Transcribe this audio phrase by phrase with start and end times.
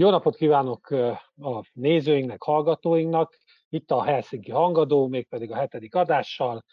[0.00, 0.90] Jó napot kívánok
[1.36, 3.38] a nézőinknek, hallgatóinknak!
[3.68, 6.64] Itt a Helsinki Hangadó, mégpedig a hetedik adással.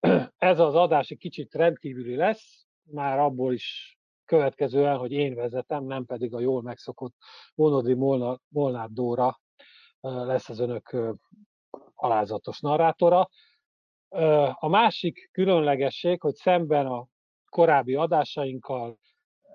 [0.38, 6.04] Ez az adás egy kicsit rendkívüli lesz, már abból is következően, hogy én vezetem, nem
[6.04, 7.14] pedig a jól megszokott
[7.54, 7.94] Vonodri
[8.48, 9.40] Molnár Dóra
[10.00, 10.96] lesz az önök
[11.94, 13.28] alázatos narrátora.
[14.52, 17.06] A másik különlegesség, hogy szemben a
[17.44, 18.98] korábbi adásainkkal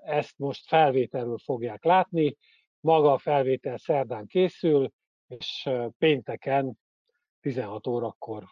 [0.04, 2.36] ezt most felvételről fogják látni,
[2.80, 4.92] maga a felvétel szerdán készül,
[5.26, 6.78] és pénteken
[7.40, 8.44] 16 órakor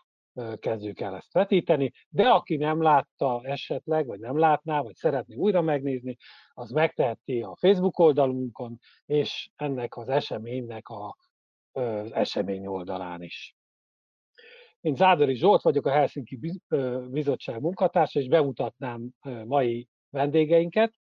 [0.58, 5.62] kezdjük el ezt vetíteni, de aki nem látta esetleg, vagy nem látná, vagy szeretné újra
[5.62, 6.16] megnézni,
[6.52, 11.16] az megteheti a Facebook oldalunkon, és ennek az eseménynek a,
[11.72, 13.56] az esemény oldalán is.
[14.80, 16.38] Én Zádori Zsolt vagyok, a Helsinki
[17.10, 19.08] Bizottság munkatársa, és bemutatnám
[19.44, 20.94] mai vendégeinket.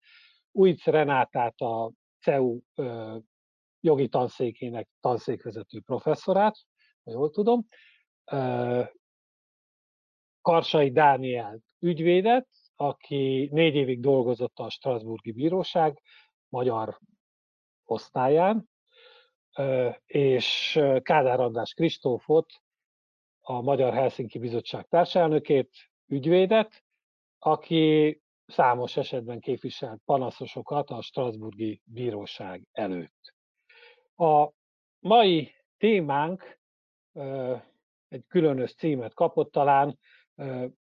[0.53, 2.61] Újc Renátát a CEU
[3.81, 6.57] jogi tanszékének tanszékvezető professzorát,
[7.05, 7.67] ha jól tudom,
[10.41, 16.03] Karsai Dániel ügyvédet, aki négy évig dolgozott a Strasburgi Bíróság
[16.49, 16.99] magyar
[17.85, 18.69] osztályán,
[20.07, 22.53] és Kádár András Kristófot,
[23.41, 25.71] a Magyar Helsinki Bizottság társelnökét,
[26.07, 26.85] ügyvédet,
[27.39, 33.35] aki számos esetben képviselt panaszosokat a Strasburgi Bíróság előtt.
[34.17, 34.51] A
[34.99, 36.61] mai témánk
[38.09, 39.99] egy különös címet kapott talán,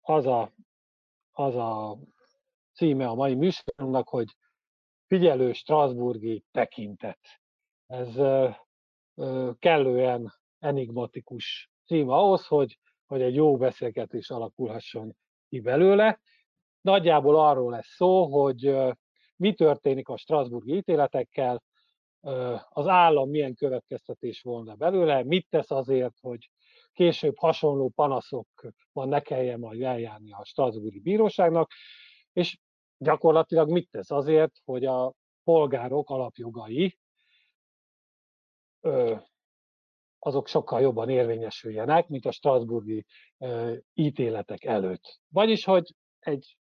[0.00, 0.52] az a,
[1.32, 1.98] az a
[2.74, 4.36] címe a mai műsorunknak, hogy
[5.06, 7.20] figyelő Strasburgi tekintet.
[7.86, 8.14] Ez
[9.58, 15.16] kellően enigmatikus cím ahhoz, hogy, hogy egy jó beszélgetés alakulhasson
[15.48, 16.20] ki belőle.
[16.88, 18.76] Nagyjából arról lesz szó, hogy
[19.36, 21.62] mi történik a Strasburgi ítéletekkel,
[22.68, 26.50] az állam milyen következtetés volna belőle, mit tesz azért, hogy
[26.92, 31.70] később hasonló panaszokban ne kelljen majd eljárni a Strasburgi Bíróságnak,
[32.32, 32.58] és
[32.98, 35.12] gyakorlatilag mit tesz azért, hogy a
[35.44, 36.98] polgárok alapjogai
[40.18, 43.04] azok sokkal jobban érvényesüljenek, mint a Strasburgi
[43.94, 45.20] ítéletek előtt.
[45.28, 46.57] Vagyis, hogy egy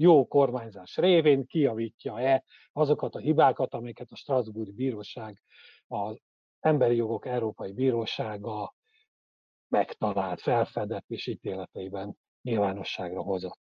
[0.00, 5.42] jó kormányzás révén kiavítja-e azokat a hibákat, amiket a Strasbourg Bíróság,
[5.86, 6.20] az
[6.60, 8.74] Emberi Jogok Európai Bírósága
[9.68, 13.60] megtalált, felfedett és ítéleteiben nyilvánosságra hozott.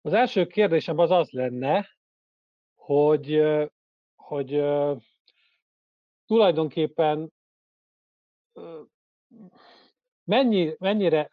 [0.00, 1.88] Az első kérdésem az az lenne,
[2.74, 3.42] hogy,
[4.14, 4.64] hogy
[6.26, 7.32] tulajdonképpen
[10.24, 11.30] mennyi, mennyire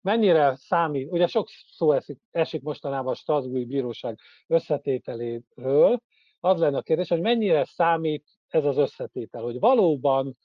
[0.00, 6.00] mennyire számít, ugye sok szó esik, esik mostanában a Strasbourg Bíróság összetételéről,
[6.40, 10.36] az lenne a kérdés, hogy mennyire számít ez az összetétel, hogy valóban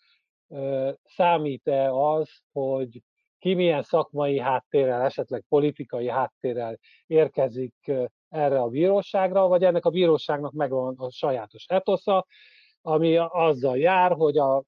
[1.03, 3.01] számít-e az, hogy
[3.39, 7.91] ki milyen szakmai háttérrel, esetleg politikai háttérrel érkezik
[8.29, 12.25] erre a bíróságra, vagy ennek a bíróságnak megvan a sajátos etosza,
[12.81, 14.63] ami azzal jár, hogy a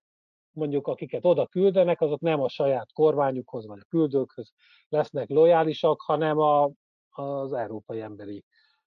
[0.58, 4.54] mondjuk akiket oda küldenek, azok nem a saját kormányukhoz vagy a küldőkhöz
[4.90, 6.72] lesznek lojálisak, hanem a,
[7.10, 8.44] az Európai Emberi,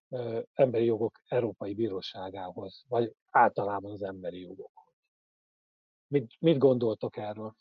[0.09, 4.95] ö, Emberi Jogok Európai Bíróságához, vagy általában az emberi jogokhoz.
[6.07, 7.55] Mit, mit gondoltok erről?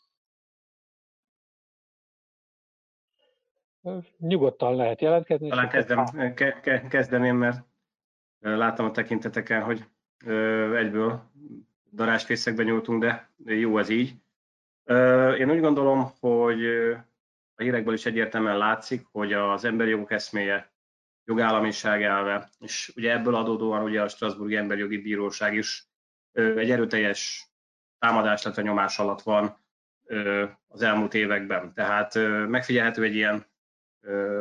[4.18, 5.48] Nyugodtan lehet jelentkezni.
[5.48, 7.64] Talán kezdem, ke, ke, kezdem én, mert
[8.38, 9.84] látom a tekinteteken, hogy
[10.76, 11.30] egyből
[11.92, 14.14] darásfészekbe nyúltunk, de jó ez így.
[15.38, 16.66] Én úgy gondolom, hogy
[17.54, 20.72] a hírekből is egyértelműen látszik, hogy az emberi jogok eszméje,
[21.24, 25.88] jogállamiság elve, és ugye ebből adódóan ugye a Strasburgi Emberi Jogi Bíróság is
[26.32, 27.48] egy erőteljes
[27.98, 29.56] támadás, illetve nyomás alatt van
[30.68, 31.74] az elmúlt években.
[31.74, 32.14] Tehát
[32.48, 33.46] megfigyelhető egy ilyen,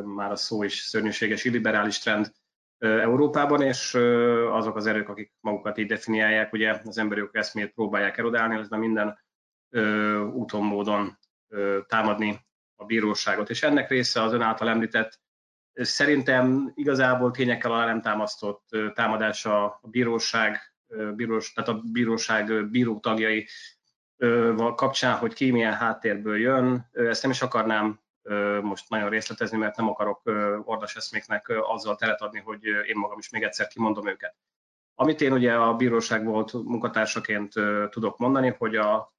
[0.04, 2.32] már a szó is szörnyűséges illiberális trend,
[2.80, 3.94] Európában, és
[4.52, 8.70] azok az erők, akik magukat így definiálják, ugye az emberi jogok eszmét próbálják erodálni, az
[8.70, 9.20] minden
[10.34, 11.18] úton, módon
[11.88, 12.46] támadni
[12.76, 13.50] a bíróságot.
[13.50, 15.20] És ennek része az ön által említett,
[15.74, 20.60] szerintem igazából tényekkel alá nem támasztott támadása a bíróság,
[21.16, 23.48] bírós, tehát a bíróság bíró tagjai
[24.76, 26.90] kapcsán, hogy ki milyen háttérből jön.
[26.92, 28.00] Ezt nem is akarnám
[28.62, 30.22] most nagyon részletezni, mert nem akarok
[30.64, 34.36] ordas eszméknek azzal teret adni, hogy én magam is még egyszer kimondom őket.
[34.96, 37.54] Amit én ugye a bíróság volt munkatársaként
[37.90, 39.14] tudok mondani, hogy a,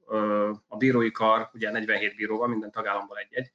[0.69, 3.52] a bírói kar, ugye 47 bíró van, minden tagállamban egy-egy,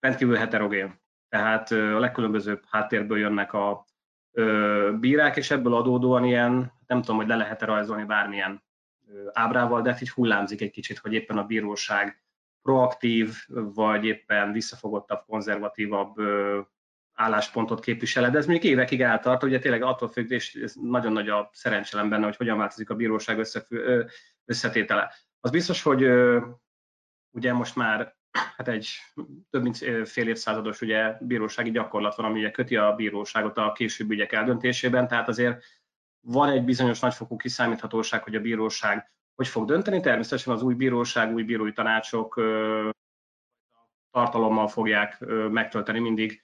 [0.00, 1.00] rendkívül heterogén.
[1.28, 3.86] Tehát a legkülönbözőbb háttérből jönnek a
[5.00, 8.62] bírák, és ebből adódóan ilyen nem tudom, hogy le lehet-e rajzolni bármilyen
[9.32, 12.22] ábrával, de így hullámzik egy kicsit, hogy éppen a bíróság
[12.68, 13.34] proaktív,
[13.74, 16.14] vagy éppen visszafogottabb, konzervatívabb
[17.12, 21.28] álláspontot képvisel, de ez még évekig eltart, ugye tényleg attól függ, és ez nagyon nagy
[21.28, 24.04] a szerencselem benne, hogy hogyan változik a bíróság összefü,
[24.44, 25.14] összetétele.
[25.40, 26.02] Az biztos, hogy
[27.30, 28.16] ugye most már
[28.56, 28.88] hát egy
[29.50, 34.10] több mint fél évszázados ugye bírósági gyakorlat van, ami ugye köti a bíróságot a később
[34.10, 35.64] ügyek eldöntésében, tehát azért
[36.20, 40.00] van egy bizonyos nagyfokú kiszámíthatóság, hogy a bíróság hogy fog dönteni.
[40.00, 42.40] Természetesen az új bíróság, új bírói tanácsok
[44.10, 46.42] tartalommal fogják megtölteni mindig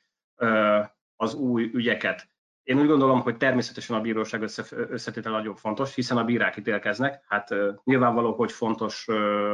[1.16, 2.28] az új ügyeket.
[2.62, 7.24] Én úgy gondolom, hogy természetesen a bíróság összetétel nagyon fontos, hiszen a bírák ítélkeznek.
[7.28, 7.54] Hát
[7.84, 9.08] nyilvánvaló, hogy fontos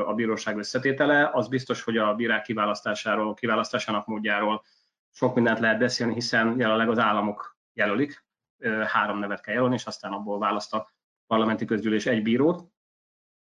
[0.04, 1.30] a bíróság összetétele.
[1.32, 4.62] Az biztos, hogy a bírák kiválasztásáról, kiválasztásának módjáról
[5.10, 8.24] sok mindent lehet beszélni, hiszen jelenleg az államok jelölik,
[8.86, 10.88] három nevet kell jelölni, és aztán abból választ a
[11.26, 12.64] parlamenti közgyűlés egy bírót.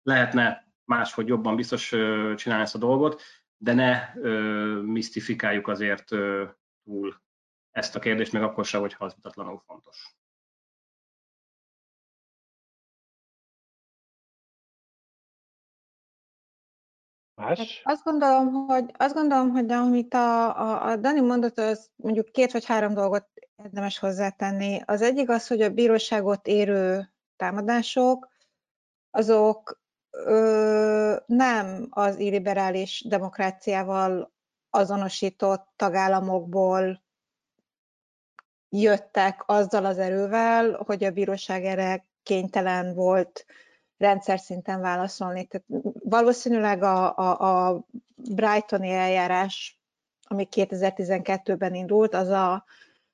[0.02, 1.88] Lehetne máshogy jobban biztos
[2.36, 3.22] csinálni ezt a dolgot,
[3.56, 4.14] de ne
[4.80, 6.08] misztifikáljuk azért
[6.84, 7.22] túl
[7.70, 10.16] ezt a kérdést, meg akkor sem, hogyha az mutatlanul fontos.
[17.34, 17.58] Más?
[17.58, 22.32] Hát azt gondolom, hogy, azt gondolom, hogy amit a, a, a Dani mondott, az mondjuk
[22.32, 24.80] két vagy három dolgot érdemes hozzátenni.
[24.84, 28.28] Az egyik az, hogy a bíróságot érő támadások,
[29.10, 29.81] azok
[30.24, 34.32] ö, nem az illiberális demokráciával
[34.70, 37.02] azonosított tagállamokból
[38.68, 43.44] jöttek azzal az erővel, hogy a bíróság erre kénytelen volt
[43.98, 45.46] rendszer szinten válaszolni.
[45.46, 45.66] Tehát
[46.04, 47.84] valószínűleg a, a, a
[48.14, 49.80] Brightoni eljárás,
[50.22, 52.64] ami 2012-ben indult, az a,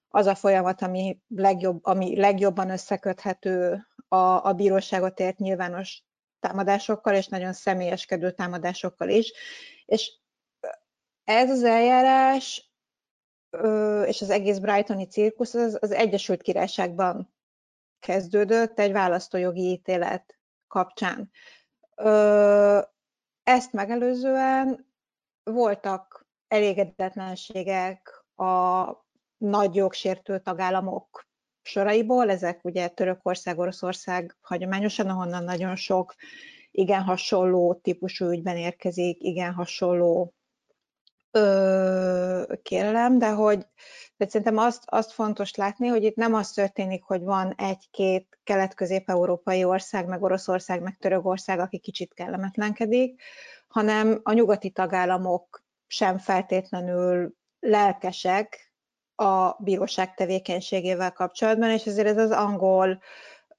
[0.08, 6.02] az a folyamat, ami, legjobb, ami legjobban összeköthető a, a bíróságot ért nyilvános
[6.40, 9.32] támadásokkal, és nagyon személyeskedő támadásokkal is.
[9.84, 10.12] És
[11.24, 12.72] ez az eljárás
[14.04, 17.34] és az egész Brightoni cirkusz az, az Egyesült Királyságban
[17.98, 21.30] kezdődött egy választójogi ítélet kapcsán.
[23.42, 24.92] Ezt megelőzően
[25.42, 28.84] voltak elégedetlenségek a
[29.36, 31.27] nagy jogsértő tagállamok
[31.68, 36.14] soraiból, ezek ugye Törökország, Oroszország hagyományosan, ahonnan nagyon sok
[36.70, 40.34] igen hasonló típusú ügyben érkezik, igen hasonló
[41.30, 43.66] ö, kérelem, de hogy
[44.16, 49.64] de szerintem azt, azt fontos látni, hogy itt nem az történik, hogy van egy-két kelet-közép-európai
[49.64, 53.22] ország, meg Oroszország, meg Törökország, aki kicsit kellemetlenkedik,
[53.68, 58.67] hanem a nyugati tagállamok sem feltétlenül lelkesek
[59.20, 63.00] a bíróság tevékenységével kapcsolatban, és ezért ez az angol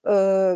[0.02, 0.56] ö,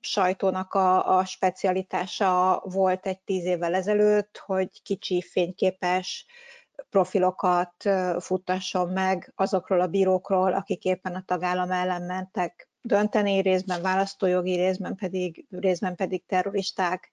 [0.00, 6.26] sajtónak a, a specialitása volt egy tíz évvel ezelőtt, hogy kicsi fényképes
[6.90, 7.88] profilokat
[8.18, 14.94] futtasson meg azokról a bírókról, akik éppen a tagállam ellen mentek dönteni, részben választójogi, részben
[14.94, 17.10] pedig, részben pedig terroristák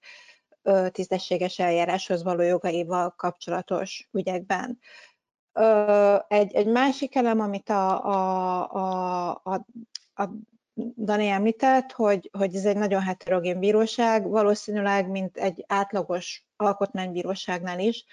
[0.90, 4.78] tisztességes eljáráshoz való jogaival kapcsolatos ügyekben.
[6.28, 9.54] Egy, egy másik elem, amit a, a, a, a,
[10.14, 10.28] a
[10.96, 18.04] Dani említett, hogy, hogy ez egy nagyon heterogén bíróság, valószínűleg, mint egy átlagos alkotmánybíróságnál is,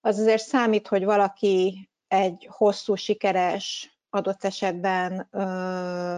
[0.00, 6.16] az azért számít, hogy valaki egy hosszú, sikeres, adott esetben ö,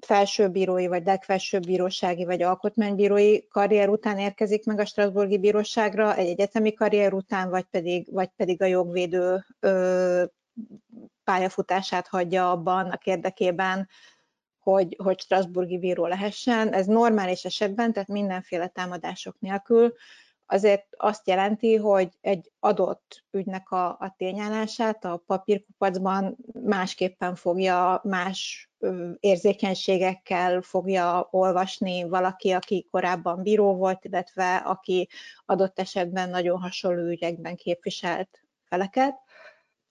[0.00, 6.72] felsőbírói, vagy legfelsőbb bírósági, vagy alkotmánybírói karrier után érkezik meg a Strasburgi Bíróságra, egy egyetemi
[6.72, 10.24] karrier után, vagy pedig, vagy pedig a jogvédő ö,
[11.24, 13.88] pályafutását hagyja abban annak érdekében,
[14.58, 16.72] hogy, hogy Strasburgi bíró lehessen.
[16.72, 19.94] Ez normális esetben, tehát mindenféle támadások nélkül
[20.46, 28.68] azért azt jelenti, hogy egy adott ügynek a, a tényállását a papírkupacban másképpen fogja, más
[29.20, 35.08] érzékenységekkel fogja olvasni valaki, aki korábban bíró volt, illetve aki
[35.46, 39.23] adott esetben nagyon hasonló ügyekben képviselt feleket.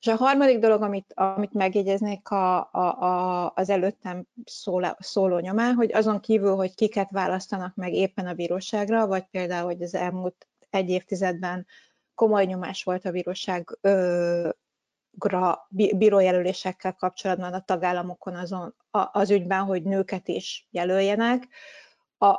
[0.03, 5.73] És a harmadik dolog, amit, amit megjegyeznék a, a, a, az előttem szóló, szóló nyomán,
[5.73, 10.47] hogy azon kívül, hogy kiket választanak meg éppen a bíróságra, vagy például, hogy az elmúlt
[10.69, 11.67] egy évtizedben
[12.15, 13.77] komoly nyomás volt a bíróság
[15.71, 21.47] bírójelölésekkel kapcsolatban a tagállamokon azon, az ügyben, hogy nőket is jelöljenek.
[22.17, 22.37] A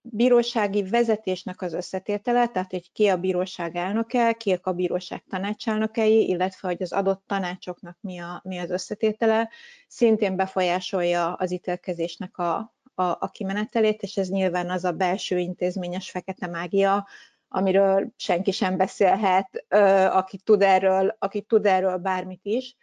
[0.00, 6.68] bírósági vezetésnek az összetétele, tehát hogy ki a bíróság elnöke, ki a bíróság tanácselnökei, illetve
[6.68, 9.50] hogy az adott tanácsoknak mi, a, mi az összetétele,
[9.88, 12.56] szintén befolyásolja az ítélkezésnek a,
[12.94, 17.06] a, a kimenetelét, és ez nyilván az a belső intézményes fekete mágia,
[17.48, 19.64] amiről senki sem beszélhet,
[20.12, 22.76] aki tud erről, aki tud erről bármit is.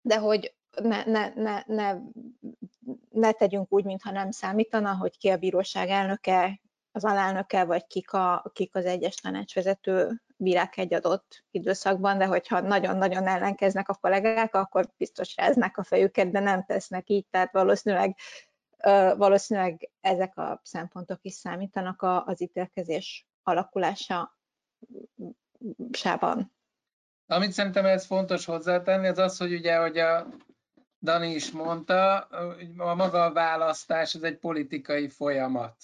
[0.00, 1.96] De hogy ne, ne, ne, ne,
[3.10, 6.60] ne tegyünk úgy, mintha nem számítana, hogy ki a bíróság elnöke,
[6.92, 12.60] az alelnöke, vagy kik, a, kik az egyes tanácsvezető bírák egy adott időszakban, de hogyha
[12.60, 18.16] nagyon-nagyon ellenkeznek a kollégák, akkor biztos ráznak a fejüket, de nem tesznek így, tehát valószínűleg,
[19.16, 24.38] valószínűleg ezek a szempontok is számítanak az ítélkezés alakulása
[25.92, 26.52] sában.
[27.26, 30.26] Amit szerintem ez fontos hozzátenni, az az, hogy ugye, hogy a
[31.02, 32.18] Dani is mondta,
[32.76, 35.76] a maga a választás, ez egy politikai folyamat.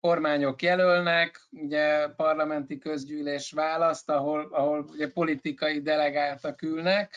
[0.00, 7.16] Kormányok jelölnek, ugye parlamenti közgyűlés választ, ahol, ahol ugye politikai delegáltak ülnek,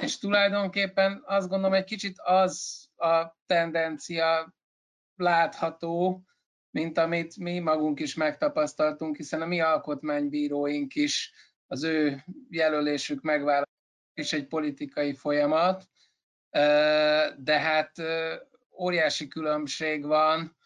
[0.00, 4.54] és tulajdonképpen azt gondolom, egy kicsit az a tendencia
[5.16, 6.22] látható,
[6.70, 11.32] mint amit mi magunk is megtapasztaltunk, hiszen a mi alkotmánybíróink is
[11.66, 13.76] az ő jelölésük megválasztás
[14.14, 15.88] is egy politikai folyamat,
[17.36, 17.92] de hát
[18.78, 20.56] óriási különbség van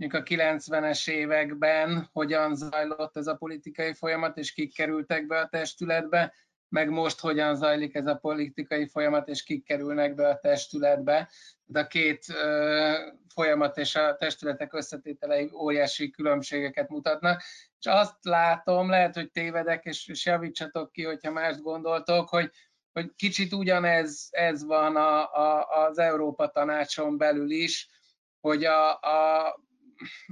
[0.00, 5.48] mondjuk a 90-es években hogyan zajlott ez a politikai folyamat, és kik kerültek be a
[5.48, 6.34] testületbe,
[6.68, 11.30] meg most hogyan zajlik ez a politikai folyamat, és kik kerülnek be a testületbe.
[11.64, 12.94] De a két ö,
[13.34, 17.42] folyamat és a testületek összetételei óriási különbségeket mutatnak.
[17.78, 22.50] És azt látom, lehet, hogy tévedek, és, és javítsatok ki, hogyha mást gondoltok, hogy,
[22.92, 27.88] hogy kicsit ugyanez ez van a, a, az Európa Tanácson belül is,
[28.40, 29.54] hogy a, a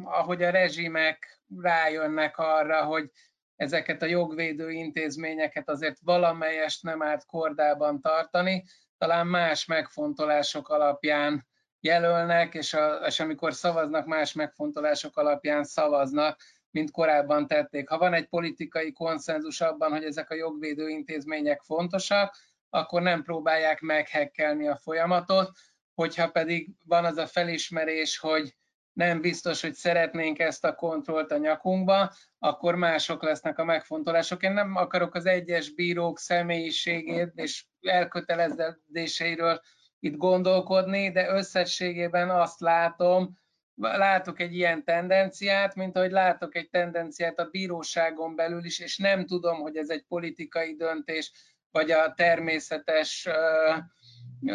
[0.04, 3.10] ahogy a rezsimek rájönnek arra, hogy
[3.56, 8.64] ezeket a jogvédő intézményeket azért valamelyest nem árt kordában tartani,
[8.98, 11.46] talán más megfontolások alapján
[11.80, 17.88] jelölnek, és, a, és amikor szavaznak, más megfontolások alapján szavaznak, mint korábban tették.
[17.88, 22.36] Ha van egy politikai konszenzus abban, hogy ezek a jogvédő intézmények fontosak,
[22.70, 25.50] akkor nem próbálják meghekkelni a folyamatot,
[25.94, 28.56] hogyha pedig van az a felismerés, hogy
[28.92, 34.42] nem biztos, hogy szeretnénk ezt a kontrollt a nyakunkba, akkor mások lesznek a megfontolások.
[34.42, 39.60] Én nem akarok az egyes bírók személyiségét és elkötelezéseiről
[40.00, 43.38] itt gondolkodni, de összességében azt látom,
[43.80, 49.26] látok egy ilyen tendenciát, mint ahogy látok egy tendenciát a bíróságon belül is, és nem
[49.26, 51.32] tudom, hogy ez egy politikai döntés,
[51.70, 53.28] vagy a természetes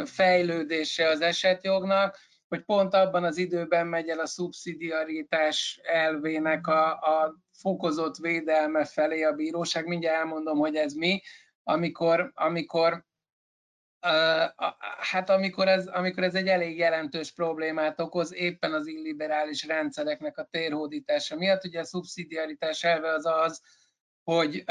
[0.06, 2.18] fejlődése az esetjognak,
[2.48, 9.24] hogy pont abban az időben megy el a szubszidiaritás elvének a, a fokozott védelme felé
[9.24, 9.88] a bíróság.
[9.88, 11.22] Mindjárt elmondom, hogy ez mi,
[11.64, 13.06] amikor, amikor
[15.00, 20.48] hát amikor ez, amikor ez egy elég jelentős problémát okoz, éppen az illiberális rendszereknek a
[20.52, 21.66] térhódítása miatt.
[21.66, 23.62] Ugye a szubszidiaritás elve az az,
[24.24, 24.64] hogy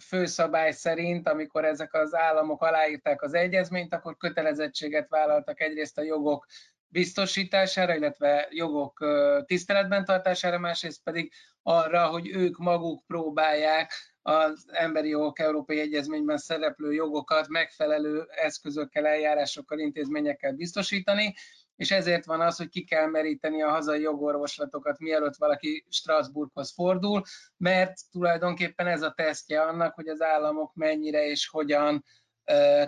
[0.00, 6.46] főszabály szerint, amikor ezek az államok aláírták az egyezményt, akkor kötelezettséget vállaltak egyrészt a jogok
[6.88, 9.04] biztosítására, illetve jogok
[9.46, 11.32] tiszteletben tartására, másrészt pedig
[11.62, 19.78] arra, hogy ők maguk próbálják az Emberi Jogok Európai Egyezményben szereplő jogokat megfelelő eszközökkel, eljárásokkal,
[19.78, 21.34] intézményekkel biztosítani,
[21.76, 27.22] és ezért van az, hogy ki kell meríteni a hazai jogorvoslatokat, mielőtt valaki Strasbourghoz fordul,
[27.56, 32.04] mert tulajdonképpen ez a tesztje annak, hogy az államok mennyire és hogyan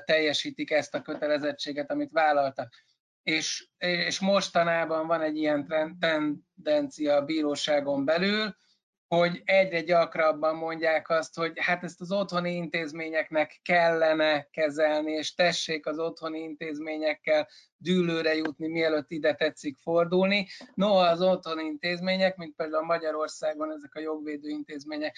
[0.05, 2.73] teljesítik ezt a kötelezettséget, amit vállaltak.
[3.23, 5.67] És, és mostanában van egy ilyen
[5.99, 8.57] tendencia a bíróságon belül,
[9.09, 15.87] hogy egyre gyakrabban mondják azt, hogy hát ezt az otthoni intézményeknek kellene kezelni, és tessék
[15.87, 20.47] az otthoni intézményekkel dűlőre jutni, mielőtt ide tetszik fordulni.
[20.75, 25.17] Noha az otthoni intézmények, mint például Magyarországon ezek a jogvédő intézmények,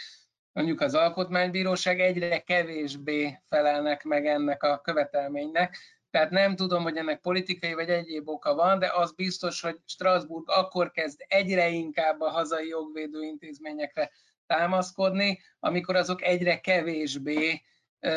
[0.52, 5.76] mondjuk az Alkotmánybíróság egyre kevésbé felelnek meg ennek a követelménynek,
[6.10, 10.50] tehát nem tudom, hogy ennek politikai vagy egyéb oka van, de az biztos, hogy Strasbourg
[10.50, 14.10] akkor kezd egyre inkább a hazai jogvédő intézményekre
[14.46, 17.62] támaszkodni, amikor azok egyre kevésbé
[18.00, 18.10] ö,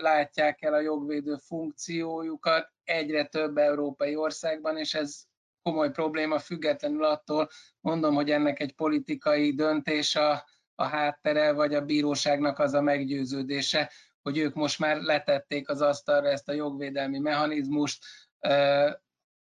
[0.00, 5.22] látják el a jogvédő funkciójukat egyre több európai országban, és ez
[5.62, 7.48] komoly probléma, függetlenül attól
[7.80, 10.44] mondom, hogy ennek egy politikai döntés a,
[10.74, 13.90] a háttere, vagy a bíróságnak az a meggyőződése,
[14.26, 18.04] hogy ők most már letették az asztalra ezt a jogvédelmi mechanizmust,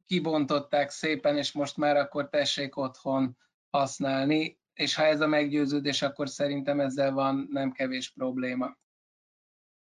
[0.07, 3.37] kibontották szépen, és most már akkor tessék otthon
[3.71, 8.77] használni, és ha ez a meggyőződés, akkor szerintem ezzel van nem kevés probléma.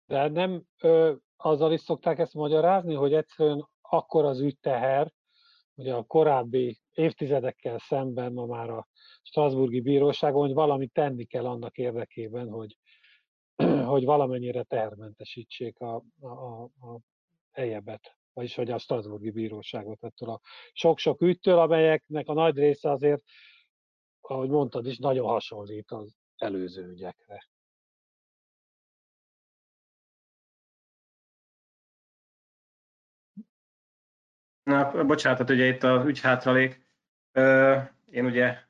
[0.06, 5.12] De nem ö, azzal is szokták ezt magyarázni, hogy egyszerűen akkor az ügyteher,
[5.74, 8.88] ugye a korábbi évtizedekkel szemben ma már a
[9.22, 12.76] Strasburgi Bíróságon, hogy valamit tenni kell annak érdekében, hogy,
[13.92, 17.00] hogy valamennyire termentesítsék a, a, a
[17.52, 20.40] helyebet, vagyis hogy a Strasburgi Bíróságot ettől a
[20.72, 23.22] sok-sok ügytől, amelyeknek a nagy része azért,
[24.20, 27.48] ahogy mondtad is, nagyon hasonlít az előző ügyekre.
[34.62, 36.86] Na, bocsánat, ugye itt az ügyhátralék.
[38.04, 38.67] Én ugye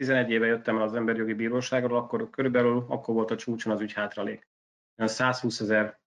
[0.00, 4.48] 11 éve jöttem el az emberjogi bíróságról, akkor körülbelül akkor volt a csúcson az ügyhátralék.
[4.96, 6.00] 120 ezer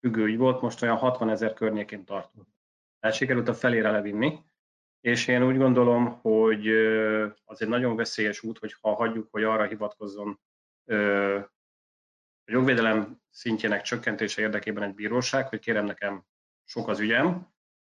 [0.00, 2.46] függő volt, most olyan 60 ezer környékén tartunk.
[3.00, 4.38] Tehát sikerült a felére levinni,
[5.00, 6.68] és én úgy gondolom, hogy
[7.44, 10.40] az egy nagyon veszélyes út, hogy ha hagyjuk, hogy arra hivatkozzon
[12.44, 16.24] a jogvédelem szintjének csökkentése érdekében egy bíróság, hogy kérem nekem
[16.64, 17.26] sok az ügyem,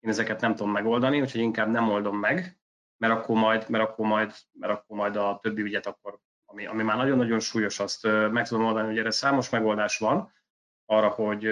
[0.01, 2.59] én ezeket nem tudom megoldani, úgyhogy inkább nem oldom meg,
[2.97, 6.83] mert akkor majd, mert akkor majd, mert akkor majd a többi ügyet akkor, ami, ami
[6.83, 10.33] már nagyon-nagyon súlyos, azt meg tudom oldani, hogy erre számos megoldás van,
[10.87, 11.45] arra, hogy,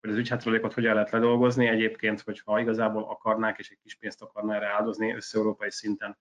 [0.00, 1.66] hogy az ügyhátralékot hogyan lehet ledolgozni.
[1.66, 6.18] Egyébként, hogyha igazából akarnák és egy kis pénzt akarná erre áldozni össze-európai szinten,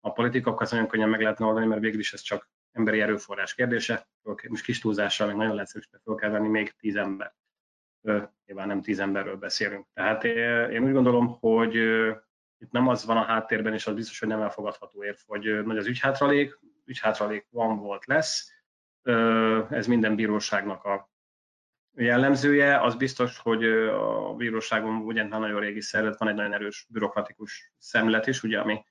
[0.00, 4.08] a politikakat nagyon könnyen meg lehetne oldani, mert végül is ez csak emberi erőforrás kérdése.
[4.48, 7.34] Most kis túlzással még nagyon lehetőségben fel kell venni még tíz ember.
[8.46, 9.86] Nyilván nem tíz emberről beszélünk.
[9.92, 10.24] Tehát
[10.72, 11.76] én úgy gondolom, hogy
[12.58, 15.76] itt nem az van a háttérben, és az biztos, hogy nem elfogadható érv, hogy nagy
[15.76, 18.52] az ügyhátralék, ügyhátralék van, volt, lesz.
[19.70, 21.10] Ez minden bíróságnak a
[21.94, 22.80] jellemzője.
[22.80, 28.26] Az biztos, hogy a bíróságon ugye nagyon régi szervezet, van egy nagyon erős bürokratikus szemlet
[28.26, 28.84] is, ugye, ami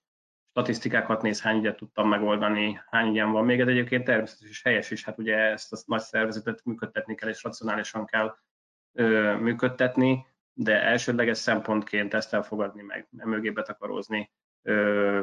[0.50, 3.60] statisztikákat néz, hány ügyet tudtam megoldani, hány ügyen van még.
[3.60, 7.43] Ez egyébként természetesen is helyes is, hát ugye ezt a nagy szervezetet működtetni kell, és
[7.43, 8.38] racionálisan kell
[8.93, 10.25] ö, működtetni,
[10.57, 14.31] de elsődleges szempontként ezt elfogadni meg, mögé betakarózni
[14.62, 15.21] ö,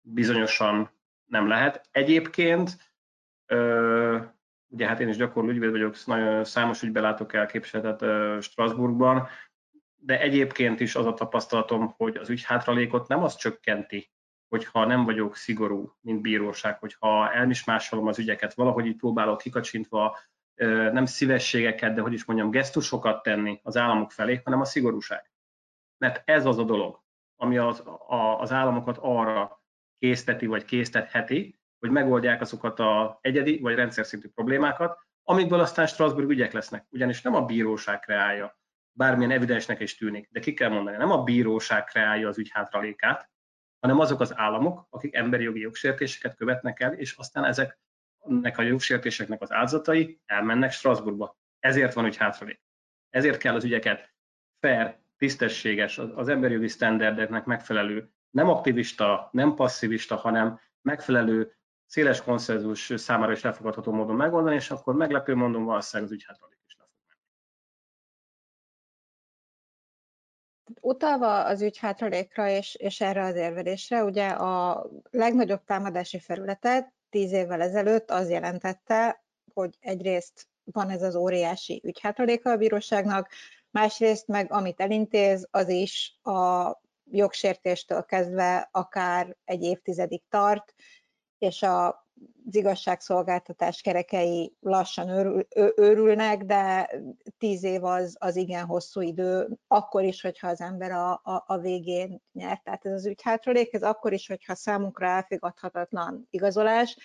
[0.00, 0.90] bizonyosan
[1.24, 1.88] nem lehet.
[1.90, 2.76] Egyébként
[3.46, 4.18] ö,
[4.68, 9.28] ugye hát én is gyakorló ügyvéd vagyok, nagyon számos ügybe látok el képviseletet Strasbourgban,
[9.94, 14.10] de egyébként is az a tapasztalatom, hogy az ügyhátralékot nem az csökkenti,
[14.48, 20.18] hogyha nem vagyok szigorú, mint bíróság, hogyha elmismásolom az ügyeket, valahogy így próbálok kikacsintva
[20.92, 25.30] nem szívességeket, de hogy is mondjam, gesztusokat tenni az államok felé, hanem a szigorúság.
[25.98, 27.02] Mert ez az a dolog,
[27.36, 29.62] ami az, a, az államokat arra
[29.98, 36.30] készteti vagy késztetheti, hogy megoldják azokat a egyedi vagy rendszer szintű problémákat, amikből aztán Strasbourg
[36.30, 36.86] ügyek lesznek.
[36.90, 38.58] Ugyanis nem a bíróság kreálja,
[38.92, 43.30] bármilyen evidensnek is tűnik, de ki kell mondani, nem a bíróság kreálja az ügy hátralékát,
[43.80, 47.44] hanem azok az államok, akik emberi jogi jogsértéseket követnek el, és aztán
[48.28, 51.36] ezeknek a jogsértéseknek az áldozatai elmennek Strasbourgba.
[51.58, 52.60] Ezért van ügy hátralék.
[53.10, 54.14] Ezért kell az ügyeket
[54.60, 62.92] fair, tisztességes, az emberi jogi sztenderdeknek megfelelő, nem aktivista, nem passzivista, hanem megfelelő széles konszenzus
[62.96, 66.84] számára is elfogadható módon megoldani, és akkor meglepő mondom, valószínűleg az ügyhátralék is le.
[70.80, 77.62] Utalva az ügyhátralékra és, és erre az érvelésre, ugye a legnagyobb támadási felületet tíz évvel
[77.62, 79.24] ezelőtt az jelentette,
[79.54, 83.28] hogy egyrészt van ez az óriási ügyhátraléka a bíróságnak,
[83.70, 86.70] másrészt meg amit elintéz, az is a
[87.10, 90.74] jogsértéstől kezdve akár egy évtizedig tart,
[91.38, 92.05] és a,
[92.46, 96.90] az igazságszolgáltatás kerekei lassan őrül, őrülnek, de
[97.38, 101.58] tíz év az, az igen hosszú idő, akkor is, hogyha az ember a, a, a
[101.58, 102.62] végén nyert.
[102.62, 106.96] Tehát ez az ügyhátralék, ez akkor is, hogyha számunkra elfogadhatatlan igazolás.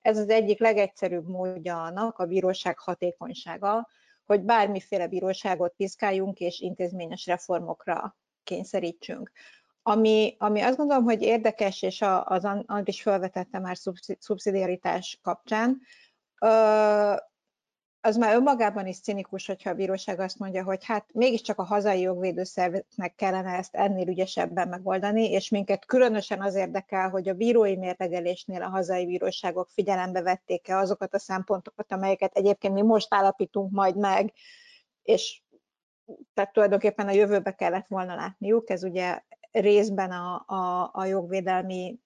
[0.00, 3.88] Ez az egyik legegyszerűbb módja annak a bíróság hatékonysága,
[4.24, 9.30] hogy bármiféle bíróságot piszkáljunk és intézményes reformokra kényszerítsünk.
[9.82, 12.46] Ami, ami azt gondolom, hogy érdekes, és az
[12.84, 13.76] is felvetette már
[14.18, 15.80] szubszidiaritás kapcsán,
[18.02, 22.00] az már önmagában is cinikus, hogyha a bíróság azt mondja, hogy hát mégiscsak a hazai
[22.00, 28.62] jogvédőszervnek kellene ezt ennél ügyesebben megoldani, és minket különösen az érdekel, hogy a bírói mérlegelésnél
[28.62, 34.32] a hazai bíróságok figyelembe vették-e azokat a szempontokat, amelyeket egyébként mi most állapítunk majd meg,
[35.02, 35.42] és
[36.34, 41.98] tehát tulajdonképpen a jövőbe kellett volna látniuk, ez ugye részben a, a, a jogvédelmi,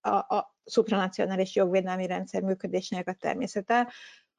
[0.00, 3.92] a, a szupranacionális jogvédelmi rendszer működésének a természete,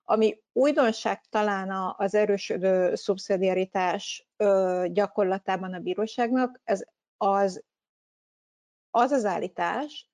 [0.03, 4.27] ami újdonság talán az erősödő szubszidiaritás
[4.85, 6.83] gyakorlatában a bíróságnak, ez
[7.17, 7.63] az,
[8.89, 10.12] az az állítás,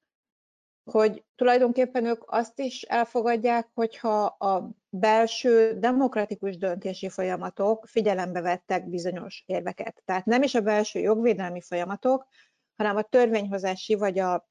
[0.84, 9.44] hogy tulajdonképpen ők azt is elfogadják, hogyha a belső demokratikus döntési folyamatok figyelembe vettek bizonyos
[9.46, 10.02] érveket.
[10.06, 12.28] Tehát nem is a belső jogvédelmi folyamatok,
[12.76, 14.50] hanem a törvényhozási vagy a,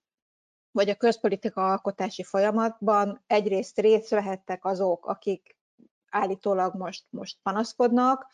[0.70, 5.56] vagy a közpolitika alkotási folyamatban egyrészt részt vehettek azok, akik
[6.10, 8.26] állítólag most, most panaszkodnak,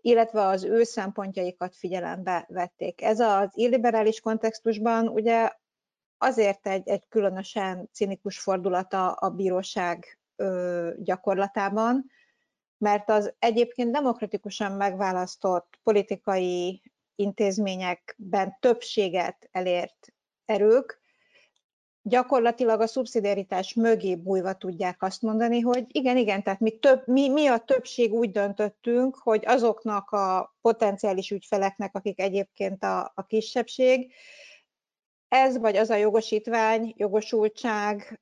[0.00, 3.02] illetve az ő szempontjaikat figyelembe vették.
[3.02, 5.50] Ez az illiberális kontextusban ugye
[6.18, 12.10] azért egy, egy különösen cinikus fordulata a bíróság ö, gyakorlatában,
[12.78, 16.82] mert az egyébként demokratikusan megválasztott politikai
[17.14, 20.12] intézményekben többséget elért
[20.44, 21.00] erők.
[22.02, 27.28] Gyakorlatilag a szubszidiaritás mögé bújva tudják azt mondani, hogy igen, igen, tehát mi, több, mi,
[27.28, 34.12] mi a többség úgy döntöttünk, hogy azoknak a potenciális ügyfeleknek, akik egyébként a, a kisebbség,
[35.28, 38.20] ez vagy az a jogosítvány, jogosultság,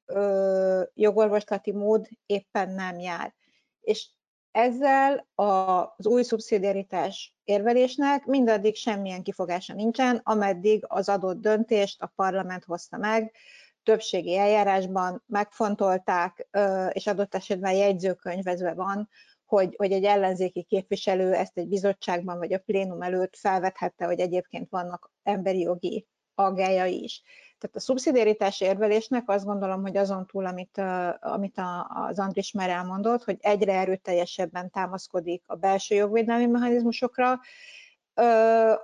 [0.94, 3.34] jogorvoslati mód éppen nem jár.
[3.80, 4.08] És
[4.50, 12.64] ezzel az új szubszidiaritás érvelésnek mindaddig semmilyen kifogása nincsen, ameddig az adott döntést a parlament
[12.64, 13.34] hozta meg,
[13.82, 16.48] többségi eljárásban megfontolták,
[16.92, 19.08] és adott esetben jegyzőkönyvezve van,
[19.44, 24.70] hogy, hogy egy ellenzéki képviselő ezt egy bizottságban vagy a plénum előtt felvethette, hogy egyébként
[24.70, 27.22] vannak emberi jogi aggályai is.
[27.58, 30.78] Tehát a szubszidiaritás érvelésnek azt gondolom, hogy azon túl, amit,
[31.20, 37.40] amit az Andris már elmondott, hogy egyre erőteljesebben támaszkodik a belső jogvédelmi mechanizmusokra,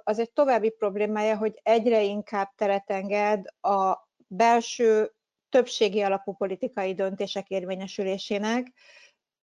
[0.04, 5.12] az egy további problémája, hogy egyre inkább teret enged a belső
[5.48, 8.72] többségi alapú politikai döntések érvényesülésének,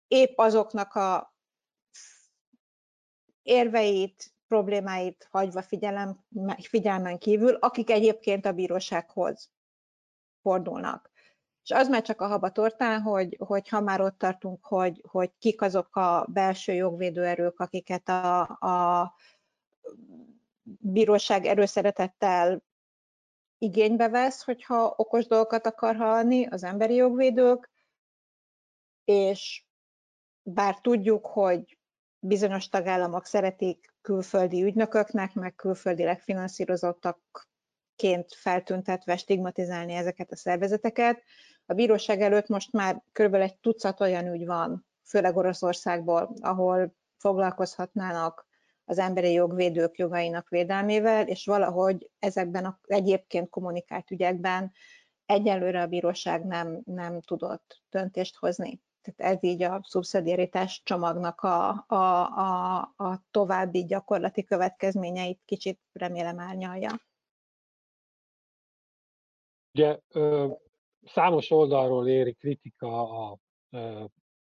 [0.09, 1.35] épp azoknak a
[3.43, 6.25] érveit, problémáit hagyva figyelem,
[6.63, 9.51] figyelmen kívül, akik egyébként a bírósághoz
[10.43, 11.11] fordulnak.
[11.63, 15.63] És az már csak a habatortán, hogy, hogy ha már ott tartunk, hogy, hogy kik
[15.63, 19.15] azok a belső jogvédőerők, akiket a, a
[20.79, 22.63] bíróság erőszeretettel
[23.59, 27.71] igénybe vesz, hogyha okos dolgokat akar hallani az emberi jogvédők,
[29.05, 29.65] és
[30.43, 31.77] bár tudjuk, hogy
[32.25, 41.23] bizonyos tagállamok szeretik külföldi ügynököknek, meg külföldileg finanszírozottakként feltüntetve stigmatizálni ezeket a szervezeteket.
[41.67, 43.35] A bíróság előtt most már kb.
[43.35, 48.47] egy tucat olyan ügy van, főleg Oroszországból, ahol foglalkozhatnának
[48.85, 54.73] az emberi jogvédők jogainak védelmével, és valahogy ezekben az egyébként kommunikált ügyekben
[55.27, 58.81] egyelőre a bíróság nem, nem tudott döntést hozni.
[59.03, 61.95] Tehát ez így a szubszidiaritás csomagnak a, a,
[62.37, 66.91] a, a további gyakorlati következményeit kicsit remélem árnyalja.
[69.75, 69.99] Ugye
[71.05, 73.39] számos oldalról éri kritika a,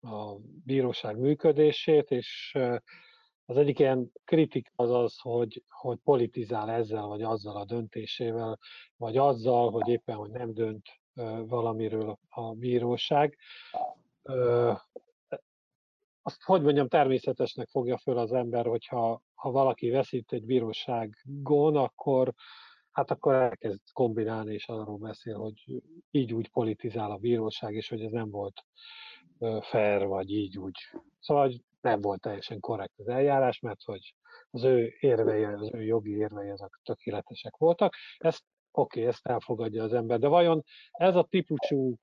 [0.01, 2.57] a bíróság működését, és
[3.45, 8.59] az egyik ilyen kritik az az, hogy, hogy politizál ezzel vagy azzal a döntésével,
[8.97, 10.85] vagy azzal, hogy éppen, hogy nem dönt
[11.47, 13.37] valamiről a bíróság.
[16.21, 22.33] Azt, hogy mondjam, természetesnek fogja föl az ember, hogyha ha valaki veszít egy bíróságon, akkor
[22.91, 28.01] hát akkor elkezd kombinálni, és arról beszél, hogy így úgy politizál a bíróság, és hogy
[28.01, 28.65] ez nem volt
[29.61, 30.77] fair, vagy így úgy.
[31.19, 31.51] Szóval
[31.81, 34.15] nem volt teljesen korrekt az eljárás, mert hogy
[34.49, 37.93] az ő érvei, az ő jogi érvei azok tökéletesek voltak.
[38.17, 41.95] Ezt oké, okay, ezt elfogadja az ember, de vajon ez a típusú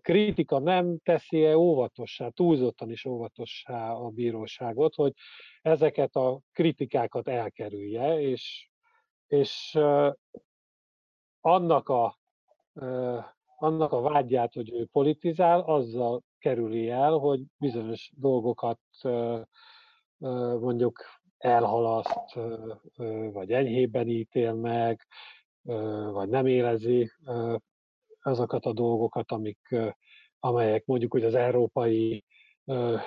[0.00, 5.12] kritika nem teszi-e óvatossá, túlzottan is óvatossá a bíróságot, hogy
[5.62, 8.70] ezeket a kritikákat elkerülje, és,
[9.26, 9.78] és
[11.40, 12.18] annak a,
[13.56, 18.80] annak a vágyját, hogy ő politizál, azzal kerüli el, hogy bizonyos dolgokat
[20.60, 21.04] mondjuk
[21.38, 22.34] elhalaszt,
[23.32, 25.06] vagy enyhében ítél meg,
[26.12, 27.10] vagy nem érezi
[28.26, 29.74] azokat a dolgokat, amik,
[30.38, 32.24] amelyek mondjuk hogy az európai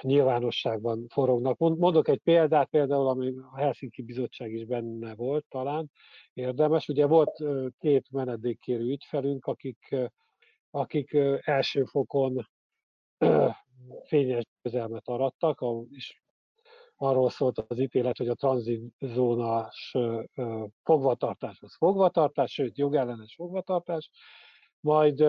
[0.02, 1.58] nyilvánosságban forognak.
[1.58, 5.92] Mondok egy példát, például, ami a Helsinki Bizottság is benne volt talán,
[6.34, 6.88] érdemes.
[6.88, 7.44] Ugye volt
[7.80, 9.96] két menedékkérő ügyfelünk, akik,
[10.70, 12.50] akik első fokon
[14.04, 16.22] fényes közelmet arattak, és
[16.96, 19.96] arról szólt az ítélet, hogy a tranzitzónás
[20.84, 24.10] fogvatartás az fogvatartás, sőt jogellenes fogvatartás,
[24.80, 25.20] majd,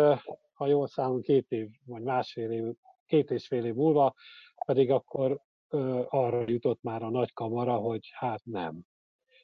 [0.52, 2.64] ha jól számolom, két év, vagy másfél év,
[3.06, 4.14] két és fél év múlva
[4.66, 5.40] pedig akkor
[6.08, 8.80] arra jutott már a nagy kamara, hogy hát nem.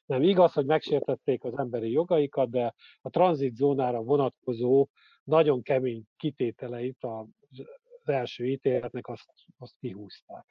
[0.06, 4.88] Nem igaz, hogy megsértették az emberi jogaikat, de a tranzitzónára vonatkozó
[5.22, 10.46] nagyon kemény kitételeit az első ítéletnek azt, azt kihúzták.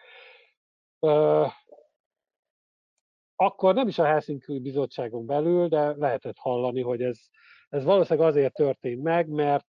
[3.35, 7.19] akkor nem is a Helsinki Bizottságon belül, de lehetett hallani, hogy ez,
[7.73, 9.65] ez valószínűleg azért történt meg, mert,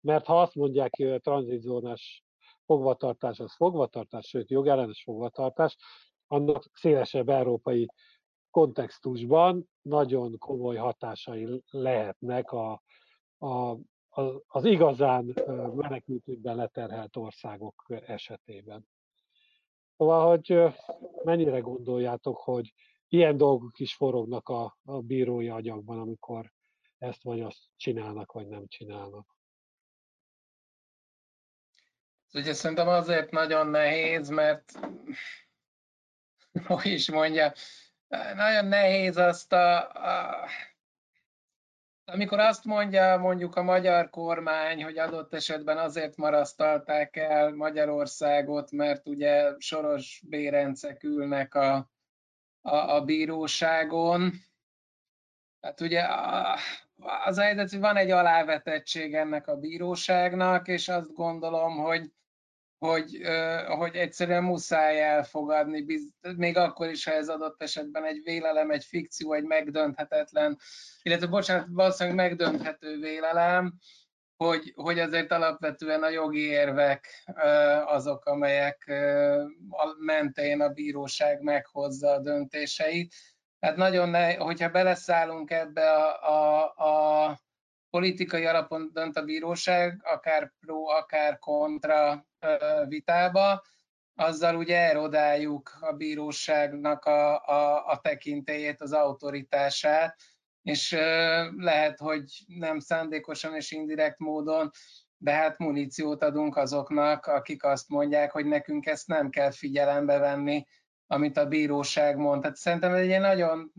[0.00, 2.24] mert ha azt mondják, hogy a tranzitzónás
[2.64, 5.76] fogvatartás az fogvatartás, sőt jogellenes fogvatartás,
[6.26, 7.86] annak szélesebb európai
[8.50, 12.82] kontextusban nagyon komoly hatásai lehetnek a,
[13.38, 13.76] a,
[14.46, 15.34] az igazán
[15.74, 18.86] menekültügyben leterhelt országok esetében.
[19.96, 20.74] Szóval, hogy
[21.24, 22.74] mennyire gondoljátok, hogy
[23.08, 26.52] ilyen dolgok is forognak a, a bírói anyagban, amikor
[27.00, 29.36] ezt vagy azt csinálnak, vagy nem csinálnak.
[32.32, 34.72] Ugye szerintem azért nagyon nehéz, mert
[36.66, 37.52] hogy is mondja,
[38.34, 40.48] nagyon nehéz azt a, a
[42.04, 49.08] amikor azt mondja mondjuk a magyar kormány, hogy adott esetben azért marasztalták el Magyarországot, mert
[49.08, 51.90] ugye soros bérencek ülnek a,
[52.60, 54.32] a, a bíróságon,
[55.60, 56.00] hát ugye
[57.24, 62.10] az a helyzet, hogy van egy alávetettség ennek a bíróságnak, és azt gondolom, hogy
[62.80, 63.20] hogy,
[63.66, 65.84] hogy egyszerűen muszáj elfogadni,
[66.36, 70.58] még akkor is, ha ez adott esetben egy vélelem, egy fikció, egy megdönthetetlen,
[71.02, 73.74] illetve bocsánat, valószínűleg megdönthető vélelem,
[74.36, 77.06] hogy, hogy azért alapvetően a jogi érvek
[77.86, 78.92] azok, amelyek
[79.98, 83.14] mentén a bíróság meghozza a döntéseit.
[83.60, 87.38] Tehát nagyon ne, hogyha beleszállunk ebbe a, a, a
[87.90, 92.26] politikai alapon dönt a bíróság, akár pro, akár kontra
[92.88, 93.62] vitába,
[94.14, 100.16] azzal ugye erodáljuk a bíróságnak a, a, a tekintélyét, az autoritását,
[100.62, 100.90] és
[101.56, 104.70] lehet, hogy nem szándékosan és indirekt módon,
[105.16, 110.66] de hát muníciót adunk azoknak, akik azt mondják, hogy nekünk ezt nem kell figyelembe venni,
[111.12, 112.40] amit a bíróság mond.
[112.40, 113.72] Tehát szerintem egy nagyon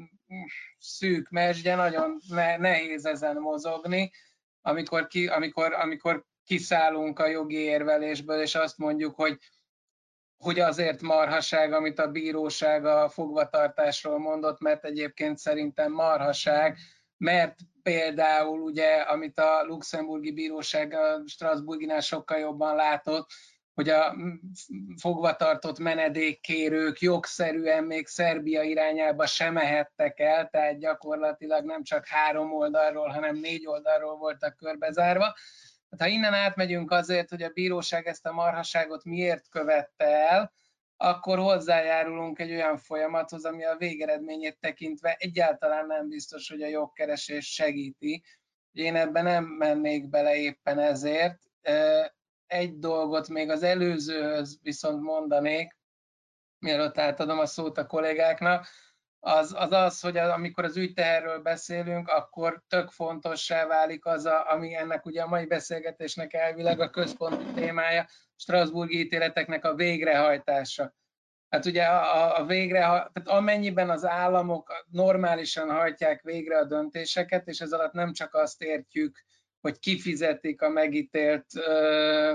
[0.77, 2.17] szűk mesdje, nagyon
[2.57, 4.11] nehéz ezen mozogni,
[4.61, 9.37] amikor, ki, amikor, amikor kiszállunk a jogi érvelésből, és azt mondjuk, hogy
[10.37, 16.77] hogy azért marhaság, amit a bíróság a fogvatartásról mondott, mert egyébként szerintem marhaság,
[17.17, 23.29] mert például ugye, amit a luxemburgi bíróság a Strasburginál sokkal jobban látott,
[23.73, 24.15] hogy a
[24.97, 33.07] fogvatartott menedékkérők jogszerűen még Szerbia irányába sem mehettek el, tehát gyakorlatilag nem csak három oldalról,
[33.07, 35.35] hanem négy oldalról voltak körbezárva.
[35.89, 40.53] Hát, ha innen átmegyünk azért, hogy a bíróság ezt a marhaságot miért követte el,
[40.97, 47.53] akkor hozzájárulunk egy olyan folyamathoz, ami a végeredményét tekintve egyáltalán nem biztos, hogy a jogkeresés
[47.53, 48.23] segíti.
[48.71, 51.39] Én ebben nem mennék bele éppen ezért
[52.51, 55.77] egy dolgot még az előzőhöz viszont mondanék,
[56.59, 58.67] mielőtt átadom a szót a kollégáknak,
[59.19, 64.75] az az, az hogy amikor az ügyteherről beszélünk, akkor tök fontossá válik az, a, ami
[64.75, 70.93] ennek ugye a mai beszélgetésnek elvileg a központi témája, Strasburgi ítéleteknek a végrehajtása.
[71.49, 77.59] Hát ugye a, a végre, tehát amennyiben az államok normálisan hajtják végre a döntéseket, és
[77.59, 79.23] ez alatt nem csak azt értjük,
[79.61, 81.45] hogy kifizetik a megítélt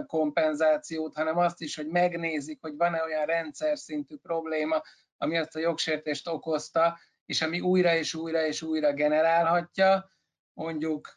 [0.06, 4.82] kompenzációt, hanem azt is, hogy megnézik, hogy van-e olyan rendszer szintű probléma,
[5.18, 10.10] ami azt a jogsértést okozta, és ami újra és újra és újra generálhatja,
[10.52, 11.16] mondjuk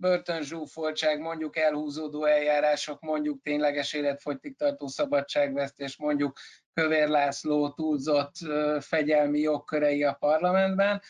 [0.00, 6.38] börtönzsúfoltság, mondjuk elhúzódó eljárások, mondjuk tényleges életfogytig tartó szabadságvesztés, mondjuk
[6.74, 8.34] Kövér László túlzott
[8.80, 11.02] fegyelmi jogkörei a parlamentben,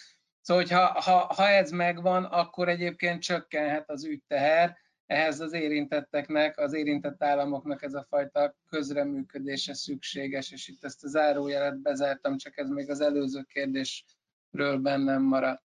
[0.47, 6.59] Szóval, hogy ha, ha, ha ez megvan, akkor egyébként csökkenhet az ügyteher, ehhez az érintetteknek,
[6.59, 12.59] az érintett államoknak ez a fajta közreműködése szükséges, és itt ezt a zárójelet bezártam, csak
[12.59, 15.63] ez még az előző kérdésről bennem maradt.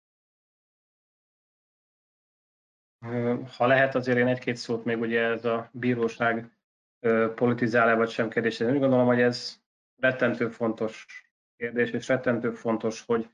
[3.58, 6.58] Ha lehet, azért én egy-két szót még ugye ez a bíróság
[7.36, 8.60] politizál-e vagy sem kérdés.
[8.60, 9.60] Én úgy gondolom, hogy ez
[9.96, 11.06] rettentő fontos
[11.58, 13.30] kérdés, és rettentő fontos, hogy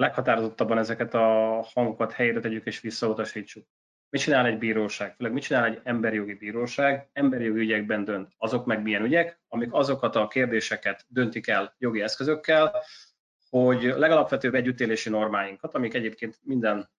[0.00, 3.66] leghatározottabban ezeket a hangokat helyre tegyük és visszautasítsuk.
[4.10, 5.14] Mit csinál egy bíróság?
[5.16, 7.08] Főleg mit csinál egy emberi jogi bíróság?
[7.12, 8.32] Emberi jogi ügyekben dönt.
[8.36, 12.82] Azok meg milyen ügyek, amik azokat a kérdéseket döntik el jogi eszközökkel,
[13.50, 16.90] hogy legalapvetőbb együttélési normáinkat, amik egyébként minden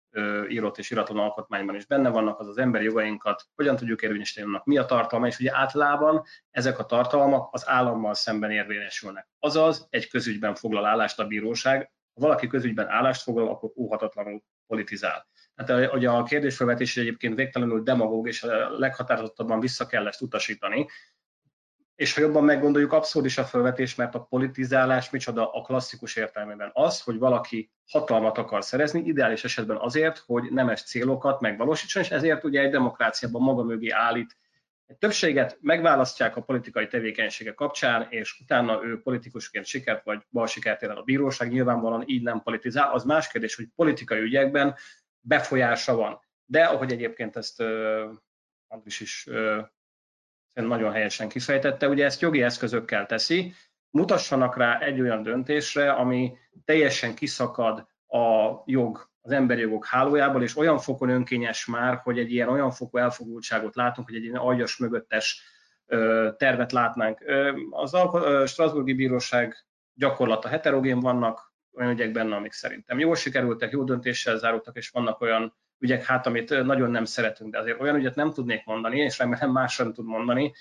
[0.48, 4.64] írott és iratlan alkotmányban is benne vannak, az az emberi jogainkat, hogyan tudjuk érvényesíteni annak,
[4.64, 9.28] mi a tartalma, és ugye általában ezek a tartalmak az állammal szemben érvényesülnek.
[9.38, 15.26] Azaz egy közügyben foglal állást a bíróság, ha valaki közügyben állást foglal, akkor óhatatlanul politizál.
[15.54, 18.46] Tehát hogy a kérdésfelvetés egyébként végtelenül demagóg, és
[18.78, 20.86] leghatározottabban vissza kell ezt utasítani.
[21.94, 26.70] és ha jobban meggondoljuk, abszurd is a felvetés, mert a politizálás micsoda a klasszikus értelmében.
[26.72, 32.44] Az, hogy valaki hatalmat akar szerezni, ideális esetben azért, hogy nemes célokat megvalósítson, és ezért
[32.44, 34.36] ugye egy demokráciában maga mögé állít
[34.90, 40.82] egy többséget, megválasztják a politikai tevékenysége kapcsán, és utána ő politikusként sikert vagy bal sikert
[40.82, 42.92] ér a bíróság, nyilvánvalóan így nem politizál.
[42.92, 44.76] Az más kérdés, hogy politikai ügyekben
[45.20, 46.20] befolyása van.
[46.44, 47.68] De ahogy egyébként ezt uh,
[48.68, 49.58] Andris is uh,
[50.54, 53.54] nagyon helyesen kifejtette, ugye ezt jogi eszközökkel teszi,
[53.90, 60.56] mutassanak rá egy olyan döntésre, ami teljesen kiszakad a jog, az emberi jogok hálójából, és
[60.56, 64.76] olyan fokon önkényes már, hogy egy ilyen olyan fokú elfogultságot látunk, hogy egy ilyen aljas
[64.76, 65.42] mögöttes
[66.36, 67.24] tervet látnánk.
[67.70, 67.96] Az
[68.46, 74.76] Strasburgi Bíróság gyakorlata heterogén vannak, olyan ügyek benne, amik szerintem jól sikerültek, jó döntéssel zárultak,
[74.76, 78.64] és vannak olyan ügyek, hát amit nagyon nem szeretünk, de azért olyan ügyet nem tudnék
[78.64, 80.52] mondani, és remélem más sem tud mondani,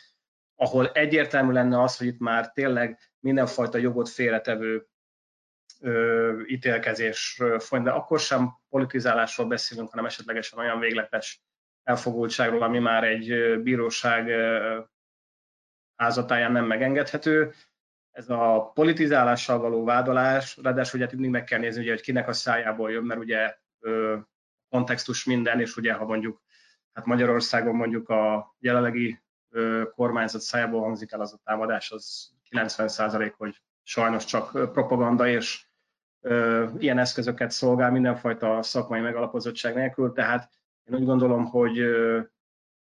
[0.56, 4.88] ahol egyértelmű lenne az, hogy itt már tényleg mindenfajta jogot félretevő
[5.82, 11.42] ö, ítélkezés folyam, de akkor sem politizálásról beszélünk, hanem esetlegesen olyan végletes
[11.84, 14.32] elfogultságról, ami már egy bíróság
[15.96, 17.54] házatáján nem megengedhető.
[18.12, 22.34] Ez a politizálással való vádolás, ráadásul ugye mindig meg kell nézni, ugye, hogy kinek a
[22.34, 23.58] szájából jön, mert ugye
[24.70, 26.42] kontextus minden, és ugye ha mondjuk
[26.94, 29.20] hát Magyarországon mondjuk a jelenlegi
[29.96, 35.66] kormányzat szájából hangzik el az a támadás, az 90% hogy sajnos csak propaganda, és
[36.78, 40.50] ilyen eszközöket szolgál mindenfajta szakmai megalapozottság nélkül, tehát
[40.84, 41.80] én úgy gondolom, hogy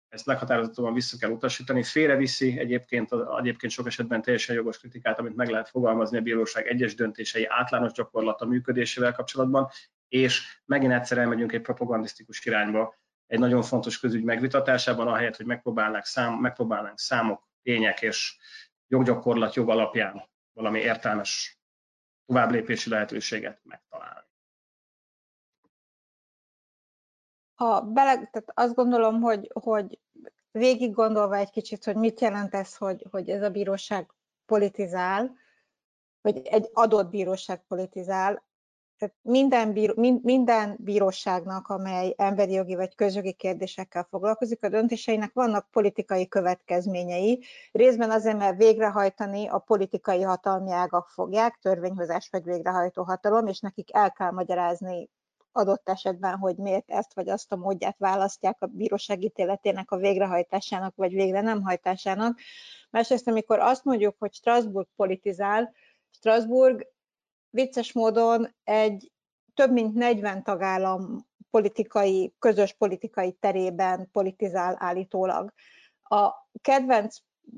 [0.09, 1.83] ezt meghatározottan vissza kell utasítani.
[1.83, 3.09] Félreviszi egyébként,
[3.39, 7.91] egyébként sok esetben teljesen jogos kritikát, amit meg lehet fogalmazni a bíróság egyes döntései általános
[7.91, 9.69] gyakorlata működésével kapcsolatban,
[10.07, 12.95] és megint egyszer elmegyünk egy propagandisztikus irányba,
[13.27, 18.37] egy nagyon fontos közügy megvitatásában, ahelyett, hogy megpróbálnánk, szám, megpróbálnánk számok, tények és
[18.87, 21.59] joggyakorlat jog alapján valami értelmes
[22.25, 24.27] továbblépési lehetőséget megtalálni.
[27.53, 29.99] Ha bele, tehát azt gondolom, hogy, hogy
[30.51, 34.13] végig gondolva egy kicsit, hogy mit jelent ez, hogy, hogy ez a bíróság
[34.45, 35.35] politizál,
[36.21, 38.48] hogy egy adott bíróság politizál,
[38.99, 45.69] tehát minden, bíró, minden bíróságnak, amely emberi jogi vagy közjogi kérdésekkel foglalkozik, a döntéseinek vannak
[45.71, 53.47] politikai következményei, részben azért, mert végrehajtani a politikai hatalmi ágak fogják, törvényhozás vagy végrehajtó hatalom,
[53.47, 55.09] és nekik el kell magyarázni
[55.51, 60.95] adott esetben, hogy miért ezt vagy azt a módját választják a bíróság ítéletének a végrehajtásának
[60.95, 62.39] vagy végre nem hajtásának.
[62.89, 65.73] Másrészt, amikor azt mondjuk, hogy Strasbourg politizál,
[66.09, 66.87] Strasbourg
[67.49, 69.11] vicces módon egy
[69.53, 75.53] több mint 40 tagállam politikai, közös politikai terében politizál állítólag.
[76.03, 76.31] A
[76.61, 77.17] kedvenc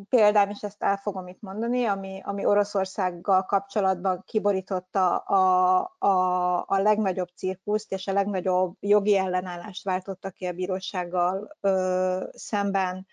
[0.10, 6.77] példám, és ezt el fogom itt mondani, ami, ami Oroszországgal kapcsolatban kiborította a, a, a
[6.77, 13.08] legnagyobb cirkuszt, és a legnagyobb jogi ellenállást váltotta ki a bírósággal ö, szemben,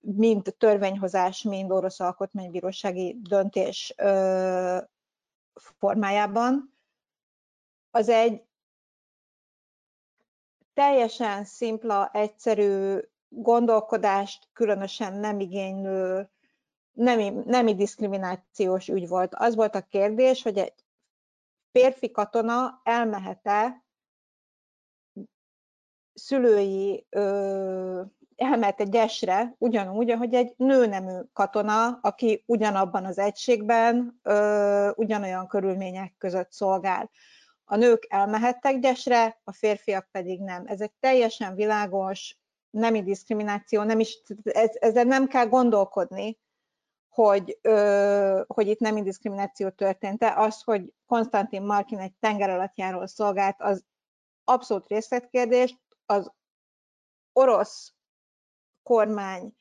[0.00, 4.78] mind törvényhozás, mind orosz alkotmánybírósági döntés ö,
[5.54, 6.74] formájában,
[7.90, 8.44] az egy
[10.72, 16.30] teljesen szimpla, egyszerű gondolkodást különösen nem igénylő,
[16.92, 19.34] nemi, nemi diszkriminációs ügy volt.
[19.34, 20.84] Az volt a kérdés, hogy egy
[21.70, 23.84] férfi katona elmehet-e
[26.14, 28.02] szülői ö,
[28.36, 36.14] elmehet egy esre, ugyanúgy, ahogy egy nőnemű katona, aki ugyanabban az egységben, ö, ugyanolyan körülmények
[36.18, 37.10] között szolgál.
[37.64, 40.62] A nők elmehettek gyesre, a férfiak pedig nem.
[40.66, 42.38] Ez egy teljesen világos
[42.70, 46.38] nemi diszkrimináció, nem is, ez, ezzel nem kell gondolkodni,
[47.08, 50.36] hogy, ö, hogy itt nemi diszkrimináció történt-e.
[50.36, 53.84] Az, hogy Konstantin Markin egy tengeralattjáról szolgált, az
[54.44, 55.78] abszolút részletkérdés.
[56.06, 56.32] Az
[57.32, 57.93] orosz
[58.84, 59.52] kormány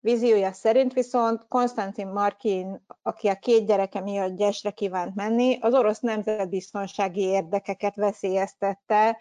[0.00, 6.00] víziója szerint viszont Konstantin Markin, aki a két gyereke miatt gyesre kívánt menni, az orosz
[6.00, 9.18] nemzetbiztonsági érdekeket veszélyeztette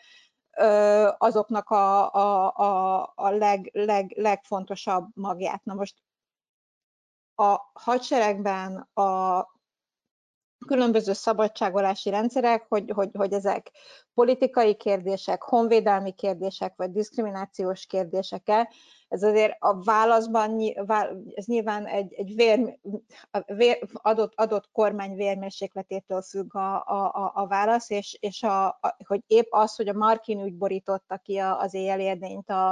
[1.18, 5.64] azoknak a, a, a, a leg, leg, legfontosabb magját.
[5.64, 5.96] Na most
[7.36, 9.40] a hadseregben a
[10.66, 13.72] különböző szabadságolási rendszerek, hogy, hogy, hogy ezek
[14.14, 18.70] politikai kérdések, honvédelmi kérdések, vagy diszkriminációs kérdések-e,
[19.08, 20.60] ez azért a válaszban,
[21.36, 22.80] ez nyilván egy, egy vér,
[23.46, 29.24] vér, adott, adott kormány vérmérsékletétől függ a, a, a válasz, és, és a, a, hogy
[29.28, 32.72] épp az, hogy a Markin úgy borította ki az éjjelérnényt a,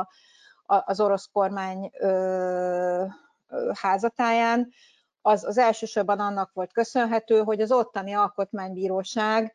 [0.66, 3.06] a, az orosz kormány ö,
[3.74, 4.74] házatáján,
[5.22, 9.54] az, az elsősorban annak volt köszönhető, hogy az ottani alkotmánybíróság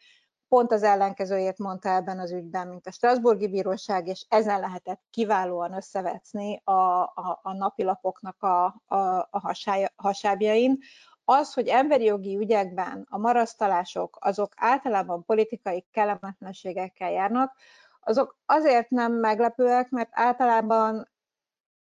[0.49, 5.73] pont az ellenkezőjét mondta ebben az ügyben, mint a Strasburgi Bíróság, és ezen lehetett kiválóan
[5.73, 8.97] összevetni a, a, a napilapoknak a, a,
[9.31, 10.79] a hasája, hasábjain.
[11.25, 17.57] Az, hogy emberi jogi ügyekben a marasztalások azok általában politikai kellemetlenségekkel járnak,
[18.01, 21.09] azok azért nem meglepőek, mert általában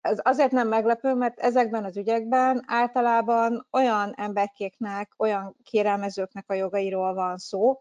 [0.04, 7.14] ez azért nem meglepő, mert ezekben az ügyekben általában olyan emberkéknek, olyan kérelmezőknek a jogairól
[7.14, 7.80] van szó,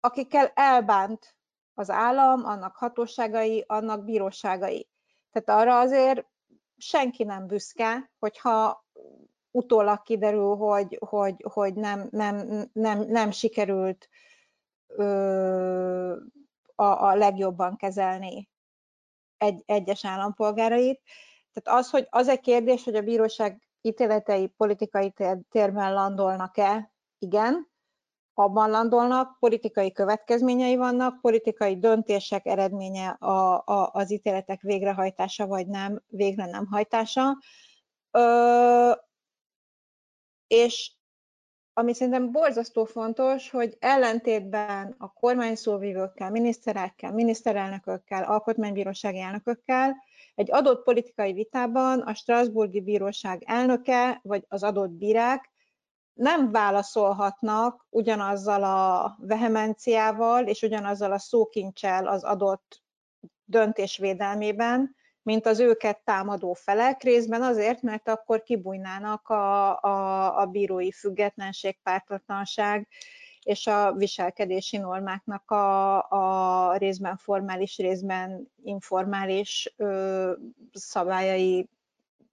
[0.00, 1.36] akikkel elbánt
[1.74, 4.88] az állam, annak hatóságai, annak bíróságai.
[5.30, 6.26] Tehát arra azért
[6.76, 8.84] senki nem büszke, hogyha
[9.50, 14.08] utólag kiderül, hogy, hogy, hogy nem, nem, nem, nem sikerült
[14.86, 16.16] ö,
[16.74, 18.48] a, a legjobban kezelni
[19.38, 21.00] egy, egyes állampolgárait.
[21.52, 25.12] Tehát az, hogy az egy kérdés, hogy a bíróság ítéletei politikai
[25.50, 27.68] térben landolnak-e, igen,
[28.34, 36.02] abban landolnak, politikai következményei vannak, politikai döntések eredménye a, a, az ítéletek végrehajtása vagy nem,
[36.06, 37.38] végre nem hajtása.
[38.10, 38.92] Ö,
[40.46, 40.92] és
[41.78, 49.96] ami szerintem borzasztó fontos, hogy ellentétben a kormány szóvívőkkel, miniszterekkel, miniszterelnökökkel, alkotmánybírósági elnökökkel,
[50.34, 55.50] egy adott politikai vitában a Strasburgi Bíróság elnöke, vagy az adott bírák
[56.14, 62.82] nem válaszolhatnak ugyanazzal a vehemenciával és ugyanazzal a szókincsel az adott
[63.44, 64.96] döntés védelmében,
[65.28, 71.78] mint az őket támadó felek, részben azért, mert akkor kibújnának a, a, a bírói függetlenség,
[71.82, 72.88] pártatlanság
[73.42, 80.32] és a viselkedési normáknak a, a részben formális, részben informális ö,
[80.72, 81.68] szabályai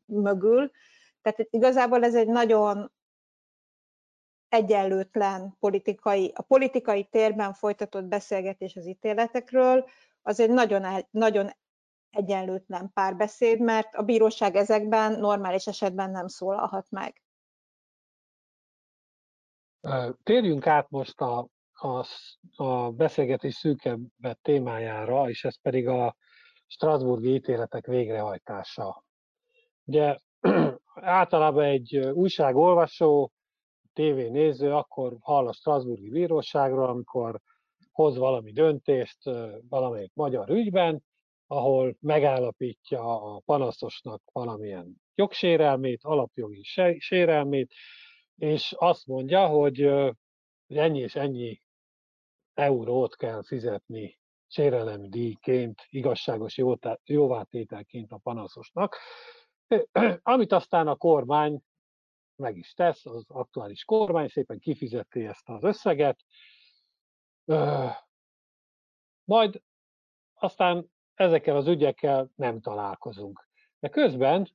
[0.05, 0.71] mögül.
[1.21, 2.91] Tehát igazából ez egy nagyon
[4.49, 9.85] egyenlőtlen politikai, a politikai térben folytatott beszélgetés az ítéletekről,
[10.21, 11.49] az egy nagyon, nagyon
[12.15, 17.21] egyenlőtlen párbeszéd, mert a bíróság ezekben normális esetben nem szólalhat meg.
[20.23, 22.05] Térjünk át most a, a,
[22.55, 23.99] a beszélgetés szűkebb
[24.41, 26.15] témájára, és ez pedig a
[26.67, 29.03] Strasburgi ítéletek végrehajtása.
[29.83, 30.15] Ugye
[31.19, 33.31] általában egy újságolvasó,
[33.93, 37.39] tévénéző akkor hall a Strasburgi Bíróságról, amikor
[37.91, 39.23] hoz valami döntést
[39.69, 41.03] valamelyik magyar ügyben,
[41.47, 46.63] ahol megállapítja a panaszosnak valamilyen jogsérelmét, alapjogi
[46.97, 47.73] sérelmét,
[48.35, 49.81] és azt mondja, hogy
[50.67, 51.61] ennyi és ennyi
[52.53, 54.19] eurót kell fizetni
[55.09, 56.61] díjként, igazságos
[57.03, 58.97] jóvátételként a panaszosnak,
[60.23, 61.61] amit aztán a kormány
[62.35, 66.19] meg is tesz, az aktuális kormány szépen kifizeti ezt az összeget,
[69.23, 69.61] majd
[70.33, 73.47] aztán ezekkel az ügyekkel nem találkozunk.
[73.79, 74.49] De közben,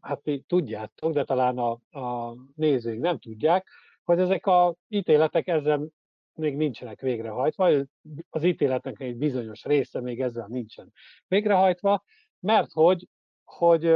[0.00, 3.68] hát ti tudjátok, de talán a, a nézőink nem tudják,
[4.04, 5.88] hogy ezek az ítéletek ezzel
[6.34, 7.86] még nincsenek végrehajtva,
[8.30, 10.92] az ítéletnek egy bizonyos része még ezzel nincsen
[11.26, 12.04] végrehajtva,
[12.40, 13.08] mert hogy,
[13.44, 13.92] hogy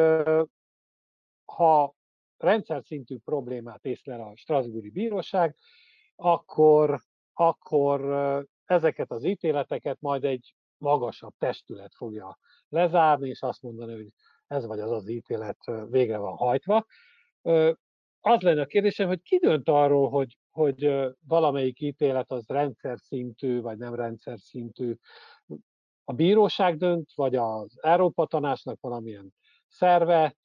[1.44, 1.94] ha
[2.36, 5.56] rendszer szintű problémát észlel a Strasbourgi Bíróság,
[6.16, 7.00] akkor,
[7.32, 8.00] akkor
[8.72, 14.08] ezeket az ítéleteket majd egy magasabb testület fogja lezárni, és azt mondani, hogy
[14.46, 15.58] ez vagy az az ítélet
[15.88, 16.86] végre van hajtva.
[18.20, 20.92] Az lenne a kérdésem, hogy ki dönt arról, hogy, hogy
[21.26, 24.94] valamelyik ítélet az rendszer szintű, vagy nem rendszer szintű.
[26.04, 29.34] A bíróság dönt, vagy az Európa Tanácsnak valamilyen
[29.68, 30.36] szerve,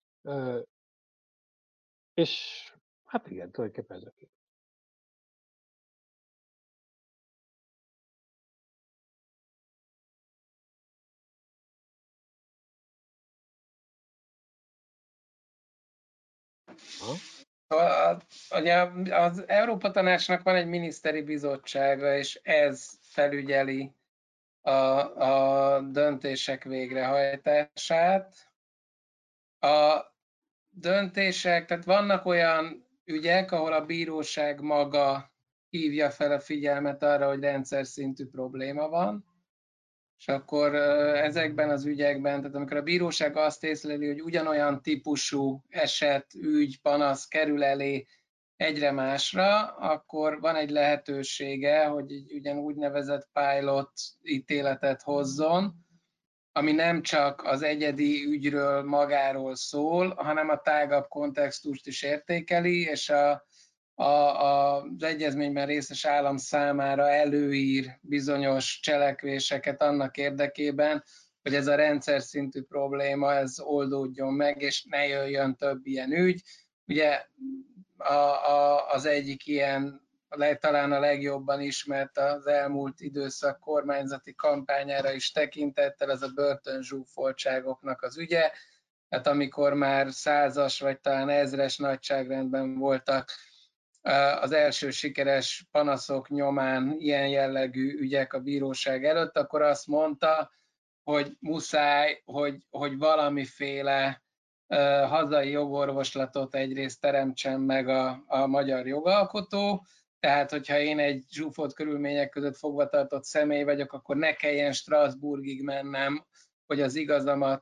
[2.13, 2.63] és
[3.05, 4.29] hát igen, tulajdonképpen ezek.
[16.99, 17.13] Ha?
[18.49, 18.75] Ugye
[19.13, 23.91] az Európa Tanácsnak van egy miniszteri bizottsága, és ez felügyeli
[24.61, 24.71] a,
[25.21, 28.35] a döntések végrehajtását.
[29.59, 30.01] A
[30.69, 35.31] döntések, tehát vannak olyan ügyek, ahol a bíróság maga
[35.69, 39.25] hívja fel a figyelmet arra, hogy rendszer szintű probléma van,
[40.17, 40.75] és akkor
[41.15, 47.27] ezekben az ügyekben, tehát amikor a bíróság azt észleli, hogy ugyanolyan típusú eset, ügy, panasz
[47.27, 48.05] kerül elé
[48.55, 53.91] egyre másra, akkor van egy lehetősége, hogy egy ugyan úgynevezett pilot
[54.23, 55.85] ítéletet hozzon,
[56.51, 63.09] ami nem csak az egyedi ügyről magáról szól, hanem a tágabb kontextust is értékeli, és
[63.09, 63.46] a,
[63.99, 71.03] a, a, az egyezményben részes állam számára előír bizonyos cselekvéseket annak érdekében,
[71.41, 76.41] hogy ez a rendszer szintű probléma ez oldódjon meg, és ne jöjjön több ilyen ügy.
[76.87, 77.25] Ugye
[77.97, 80.01] a, a, az egyik ilyen
[80.59, 88.17] talán a legjobban ismert az elmúlt időszak kormányzati kampányára is tekintettel, ez a börtönzsúfoltságoknak az
[88.17, 88.51] ügye.
[89.09, 93.31] Hát amikor már százas vagy talán ezres nagyságrendben voltak
[94.39, 100.51] az első sikeres panaszok nyomán ilyen jellegű ügyek a bíróság előtt, akkor azt mondta,
[101.03, 104.23] hogy muszáj, hogy, hogy valamiféle
[105.07, 109.85] hazai jogorvoslatot egyrészt teremtsen meg a, a magyar jogalkotó,
[110.19, 115.63] tehát, hogyha én egy zsúfolt körülmények között fogva tartott személy vagyok, akkor ne kelljen Strasbourgig
[115.63, 116.25] mennem,
[116.65, 117.61] hogy az igazamat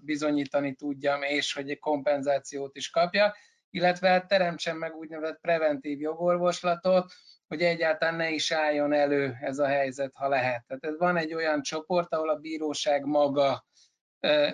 [0.00, 3.36] bizonyítani tudjam, és hogy egy kompenzációt is kapjak,
[3.78, 7.12] illetve hát teremtsen meg úgynevezett preventív jogorvoslatot,
[7.46, 10.64] hogy egyáltalán ne is álljon elő ez a helyzet, ha lehet.
[10.66, 13.66] Tehát ez van egy olyan csoport, ahol a bíróság maga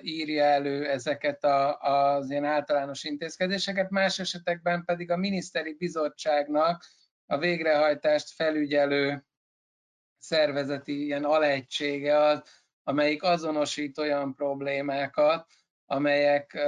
[0.00, 6.84] írja elő ezeket a, az ilyen általános intézkedéseket, más esetekben pedig a miniszteri bizottságnak
[7.26, 9.24] a végrehajtást felügyelő
[10.18, 12.42] szervezeti ilyen alegysége az,
[12.82, 15.46] amelyik azonosít olyan problémákat,
[15.86, 16.58] amelyek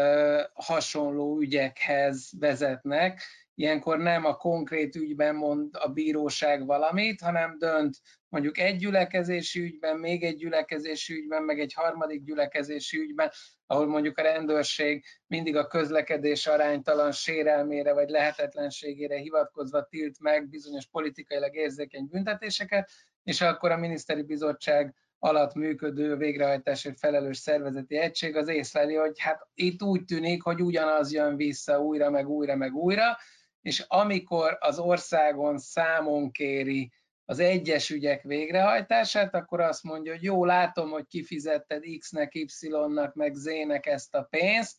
[0.54, 3.22] hasonló ügyekhez vezetnek.
[3.54, 7.96] Ilyenkor nem a konkrét ügyben mond a bíróság valamit, hanem dönt
[8.28, 13.30] mondjuk egy gyülekezési ügyben, még egy gyülekezési ügyben, meg egy harmadik gyülekezési ügyben,
[13.66, 20.86] ahol mondjuk a rendőrség mindig a közlekedés aránytalan sérelmére vagy lehetetlenségére hivatkozva tilt meg bizonyos
[20.86, 22.90] politikailag érzékeny büntetéseket,
[23.22, 24.94] és akkor a miniszteri bizottság
[25.27, 31.12] alatt működő végrehajtásért felelős szervezeti egység az észleli, hogy hát itt úgy tűnik, hogy ugyanaz
[31.12, 33.16] jön vissza újra, meg újra, meg újra,
[33.61, 36.93] és amikor az országon számon kéri
[37.24, 43.35] az egyes ügyek végrehajtását, akkor azt mondja, hogy jó, látom, hogy kifizetted X-nek, Y-nak, meg
[43.35, 44.77] Z-nek ezt a pénzt,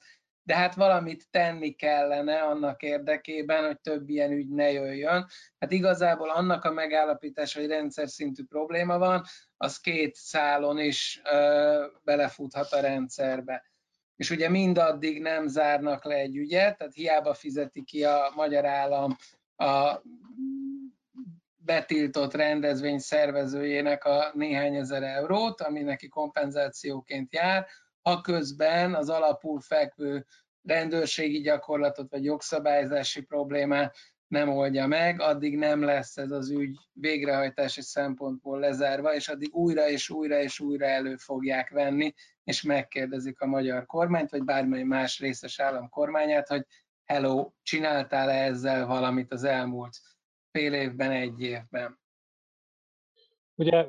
[0.47, 5.25] de hát valamit tenni kellene annak érdekében, hogy több ilyen ügy ne jöjjön.
[5.59, 9.23] Hát igazából annak a megállapítása, hogy rendszer szintű probléma van,
[9.57, 13.71] az két szálon is ö, belefuthat a rendszerbe.
[14.15, 19.15] És ugye mindaddig nem zárnak le egy ügyet, tehát hiába fizeti ki a magyar állam
[19.55, 20.01] a
[21.57, 27.67] betiltott rendezvény szervezőjének a néhány ezer eurót, ami neki kompenzációként jár,
[28.07, 30.25] ha közben az alapul fekvő
[30.63, 33.95] rendőrségi gyakorlatot vagy jogszabályzási problémát
[34.27, 39.89] nem oldja meg, addig nem lesz ez az ügy végrehajtási szempontból lezárva, és addig újra
[39.89, 45.19] és újra és újra elő fogják venni, és megkérdezik a magyar kormányt, vagy bármely más
[45.19, 46.65] részes állam kormányát, hogy
[47.05, 49.97] hello, csináltál-e ezzel valamit az elmúlt
[50.51, 51.99] fél évben, egy évben?
[53.55, 53.85] Ugye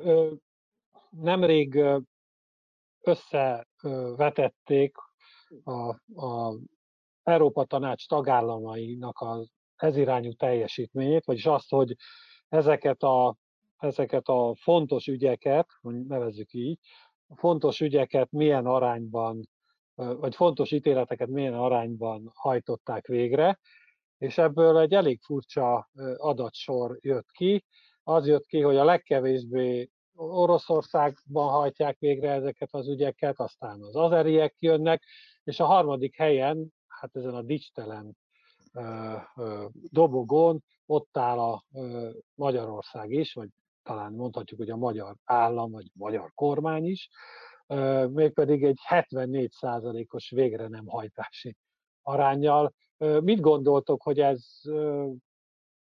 [1.09, 1.83] nemrég
[3.83, 4.95] összevetették
[5.63, 5.89] a,
[6.25, 6.57] a
[7.23, 11.95] Európa Tanács tagállamainak az ezirányú teljesítményét, vagyis azt, hogy
[12.49, 13.35] ezeket a,
[13.77, 16.79] ezeket a fontos ügyeket, nevezzük így,
[17.35, 19.49] fontos ügyeket milyen arányban,
[19.95, 23.59] vagy fontos ítéleteket milyen arányban hajtották végre,
[24.17, 27.65] és ebből egy elég furcsa adatsor jött ki.
[28.03, 29.89] Az jött ki, hogy a legkevésbé
[30.19, 35.03] Oroszországban hajtják végre ezeket az ügyeket, aztán az azeriek jönnek,
[35.43, 38.17] és a harmadik helyen, hát ezen a dicstelen
[39.71, 41.63] dobogón ott áll a
[42.35, 43.49] Magyarország is, vagy
[43.83, 47.09] talán mondhatjuk, hogy a magyar állam, vagy a magyar kormány is,
[48.09, 51.55] mégpedig egy 74%-os végre nem hajtási
[52.01, 52.73] arányjal.
[52.97, 54.45] Mit gondoltok, hogy ez,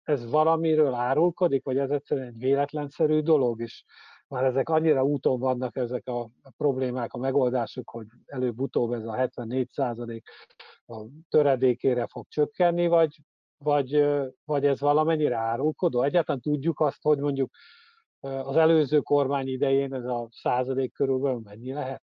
[0.03, 3.85] ez valamiről árulkodik, vagy ez egyszerűen egy véletlenszerű dolog, és
[4.33, 9.69] már ezek annyira úton vannak ezek a problémák, a megoldásuk, hogy előbb-utóbb ez a 74
[9.71, 10.29] százalék
[10.87, 13.21] a töredékére fog csökkenni, vagy,
[13.57, 14.05] vagy,
[14.45, 16.03] vagy ez valamennyire árulkodó?
[16.03, 17.51] Egyáltalán tudjuk azt, hogy mondjuk
[18.21, 22.03] az előző kormány idején ez a százalék körülbelül mennyi lehet?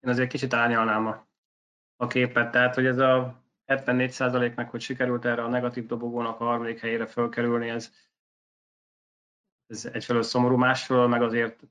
[0.00, 1.26] Én azért kicsit árnyalnám a,
[1.96, 6.80] a képet, tehát hogy ez a 74%-nak, hogy sikerült erre a negatív dobogónak a harmadik
[6.80, 7.92] helyére fölkerülni, ez,
[9.66, 11.62] ez egyfelől szomorú, másfelől meg azért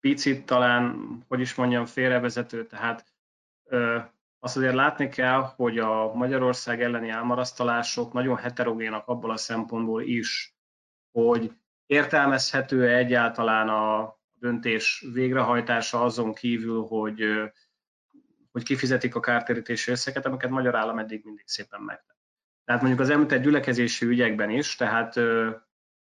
[0.00, 3.04] picit talán, hogy is mondjam, félrevezető, tehát
[3.64, 3.98] ö,
[4.38, 10.56] azt azért látni kell, hogy a Magyarország elleni elmarasztalások nagyon heterogénak abból a szempontból is,
[11.12, 11.52] hogy
[11.86, 17.22] értelmezhető-e egyáltalán a döntés végrehajtása azon kívül, hogy,
[18.58, 22.16] hogy kifizetik a kártérítési összeget, amiket magyar állam eddig mindig szépen megtett.
[22.64, 25.20] Tehát mondjuk az említett gyülekezési ügyekben is, tehát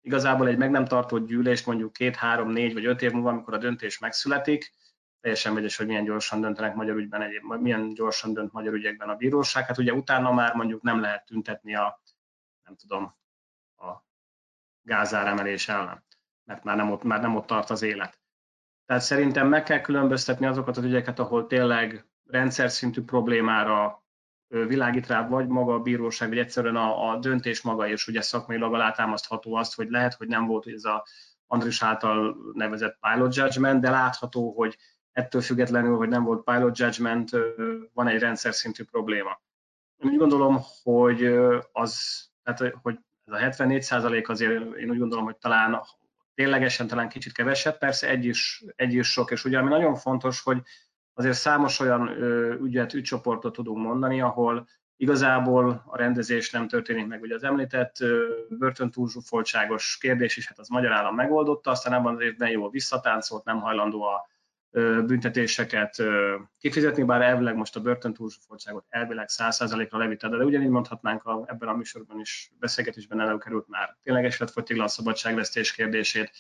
[0.02, 3.54] igazából egy meg nem tartott gyűlést mondjuk két, három, négy vagy öt év múlva, amikor
[3.54, 4.74] a döntés megszületik,
[5.22, 9.16] teljesen vegyes, hogy milyen gyorsan döntenek magyar ügyben, egyéb, milyen gyorsan dönt magyar ügyekben a
[9.16, 9.66] bíróság.
[9.66, 12.02] Hát ugye utána már mondjuk nem lehet tüntetni a,
[12.64, 13.16] nem tudom,
[13.78, 14.06] a
[14.82, 16.06] gázáremelés ellen,
[16.44, 18.20] mert már nem, ott, már nem ott tart az élet.
[18.86, 24.04] Tehát szerintem meg kell különböztetni azokat az ügyeket, ahol tényleg rendszer szintű problémára
[24.48, 28.74] világít rá vagy maga a bíróság, vagy egyszerűen a, a döntés maga, és ugye szakmailag
[28.74, 31.06] alátámasztható azt, hogy lehet, hogy nem volt ez a
[31.48, 34.78] Andris által nevezett pilot judgment, de látható, hogy
[35.12, 37.32] ettől függetlenül, hogy nem volt pilot judgment,
[37.94, 39.42] van egy rendszer szintű probléma.
[39.98, 41.26] Én úgy gondolom, hogy
[41.72, 45.82] az, tehát, hogy ez a 74 százalék azért én úgy gondolom, hogy talán
[46.34, 50.42] ténylegesen talán kicsit kevesebb, persze egy is, egy is sok, és ugye ami nagyon fontos,
[50.42, 50.62] hogy
[51.16, 52.10] azért számos olyan
[52.62, 57.22] ügyet, ügycsoportot tudunk mondani, ahol igazából a rendezés nem történik meg.
[57.22, 57.96] Ugye az említett
[58.50, 63.60] börtöntúlzsúfoltságos kérdés is, hát az magyar állam megoldotta, aztán abban az évben jól visszatáncolt, nem
[63.60, 64.28] hajlandó a
[65.06, 66.04] büntetéseket
[66.60, 71.76] kifizetni, bár elvileg most a börtöntúlzsúfoltságot elvileg 100%-ra levitte, de ugyanígy mondhatnánk a, ebben a
[71.76, 76.32] műsorban is beszélgetésben előkerült már tényleg esetfogytiglan a szabadságvesztés kérdését,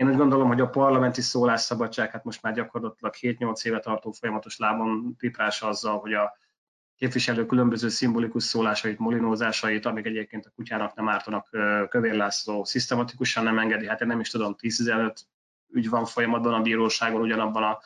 [0.00, 4.58] én úgy gondolom, hogy a parlamenti szólásszabadság, hát most már gyakorlatilag 7-8 éve tartó folyamatos
[4.58, 6.36] lábon tiprása azzal, hogy a
[6.96, 11.48] képviselő különböző szimbolikus szólásait, molinózásait, amik egyébként a kutyának nem ártanak,
[11.88, 13.86] Kövér László szisztematikusan nem engedi.
[13.86, 15.16] Hát én nem is tudom, 10-15
[15.68, 17.80] ügy van folyamatban a bíróságon ugyanabban a,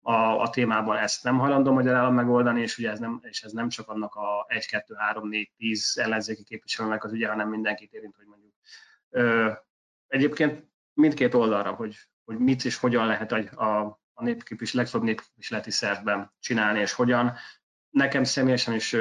[0.00, 3.52] a, a témában ezt nem hajlandó magyar állam megoldani, és ugye ez nem, és ez
[3.52, 7.92] nem csak annak a 1, 2, 3, 4, 10 ellenzéki képviselőnek az ügye, hanem mindenkit
[7.92, 8.52] érint, hogy mondjuk.
[9.10, 9.50] Ö,
[10.06, 16.32] egyébként mindkét oldalra, hogy, hogy mit és hogyan lehet a, a népképvis, legfőbb népképviseleti szervben
[16.40, 17.32] csinálni, és hogyan.
[17.90, 18.96] Nekem személyesen is,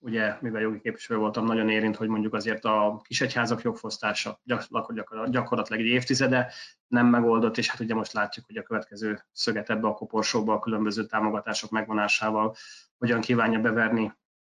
[0.00, 5.86] ugye, mivel jogi képviselő voltam, nagyon érint, hogy mondjuk azért a kisegyházak jogfosztása gyakorlatilag egy
[5.86, 6.52] évtizede
[6.86, 10.58] nem megoldott, és hát ugye most látjuk, hogy a következő szöget ebbe a koporsóba a
[10.58, 12.54] különböző támogatások megvonásával
[12.98, 14.12] hogyan kívánja beverni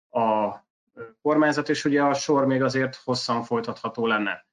[0.09, 0.55] a
[1.21, 4.45] kormányzat, és ugye a sor még azért hosszan folytatható lenne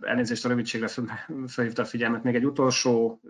[0.00, 0.88] elnézést a rövidségre
[1.46, 2.22] felhívta a figyelmet.
[2.22, 3.20] Még egy utolsó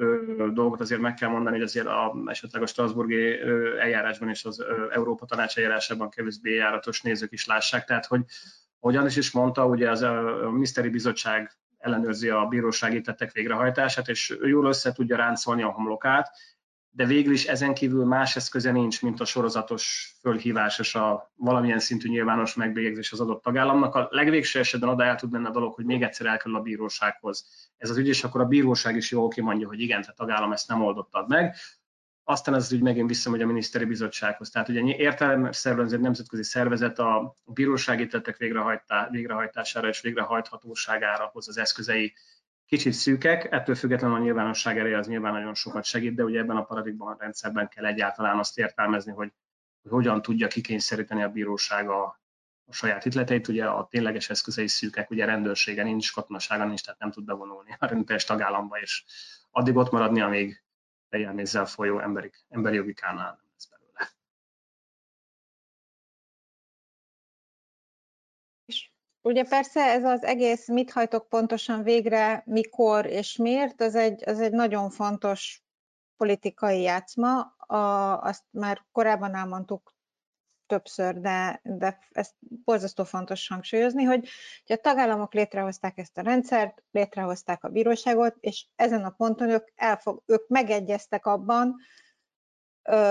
[0.52, 3.40] dolgot azért meg kell mondani, hogy azért a, esetleg a Strasburgi
[3.80, 7.84] eljárásban és az Európa Tanács eljárásában kevésbé járatos nézők is lássák.
[7.84, 8.24] Tehát, hogy
[8.80, 14.36] ahogy is mondta, ugye az a, a Miniszteri Bizottság ellenőrzi a bírósági tettek végrehajtását, és
[14.42, 16.28] jól össze tudja ráncolni a homlokát,
[16.96, 21.78] de végül is ezen kívül más eszköze nincs, mint a sorozatos fölhívás és a valamilyen
[21.78, 23.94] szintű nyilvános megbélyegzés az adott tagállamnak.
[23.94, 27.46] A legvégső esetben el tud menni a dolog, hogy még egyszer elkerül a bírósághoz.
[27.76, 30.68] Ez az ügy, és akkor a bíróság is jól kimondja, hogy igen, a tagállam ezt
[30.68, 31.54] nem oldottad meg.
[32.24, 34.50] Aztán ez az ügy megint visszamegy a miniszteri bizottsághoz.
[34.50, 38.36] Tehát ugye értelemszerűen ez egy nemzetközi szervezet a bírósági tettek
[39.10, 42.14] végrehajtására és végrehajthatóságára hoz az eszközei
[42.66, 46.56] kicsit szűkek, ettől függetlenül a nyilvánosság ereje az nyilván nagyon sokat segít, de ugye ebben
[46.56, 49.32] a paradigma rendszerben kell egyáltalán azt értelmezni, hogy,
[49.82, 52.20] hogy hogyan tudja kikényszeríteni a bíróság a,
[52.64, 57.10] a saját hitleteit, ugye a tényleges eszközei szűkek, ugye rendőrsége nincs, katonasága nincs, tehát nem
[57.10, 59.04] tud bevonulni a rendőres tagállamba, és
[59.50, 60.62] addig ott maradni, amíg
[61.08, 63.43] fejjelmézzel folyó emberi, emberi jogi kánál
[69.24, 74.40] Ugye persze ez az egész mit hajtok pontosan végre, mikor és miért, az egy, az
[74.40, 75.62] egy nagyon fontos
[76.16, 77.40] politikai játszma.
[77.56, 79.94] A, azt már korábban elmondtuk
[80.66, 84.28] többször, de, de ezt borzasztó fontos hangsúlyozni, hogy,
[84.66, 89.68] hogy a tagállamok létrehozták ezt a rendszert, létrehozták a bíróságot, és ezen a ponton ők,
[89.74, 91.76] elfog, ők megegyeztek abban,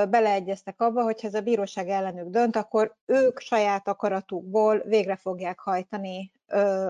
[0.10, 5.60] beleegyeztek abba, hogy ha ez a bíróság ellenük dönt, akkor ők saját akaratukból végre fogják
[5.60, 6.32] hajtani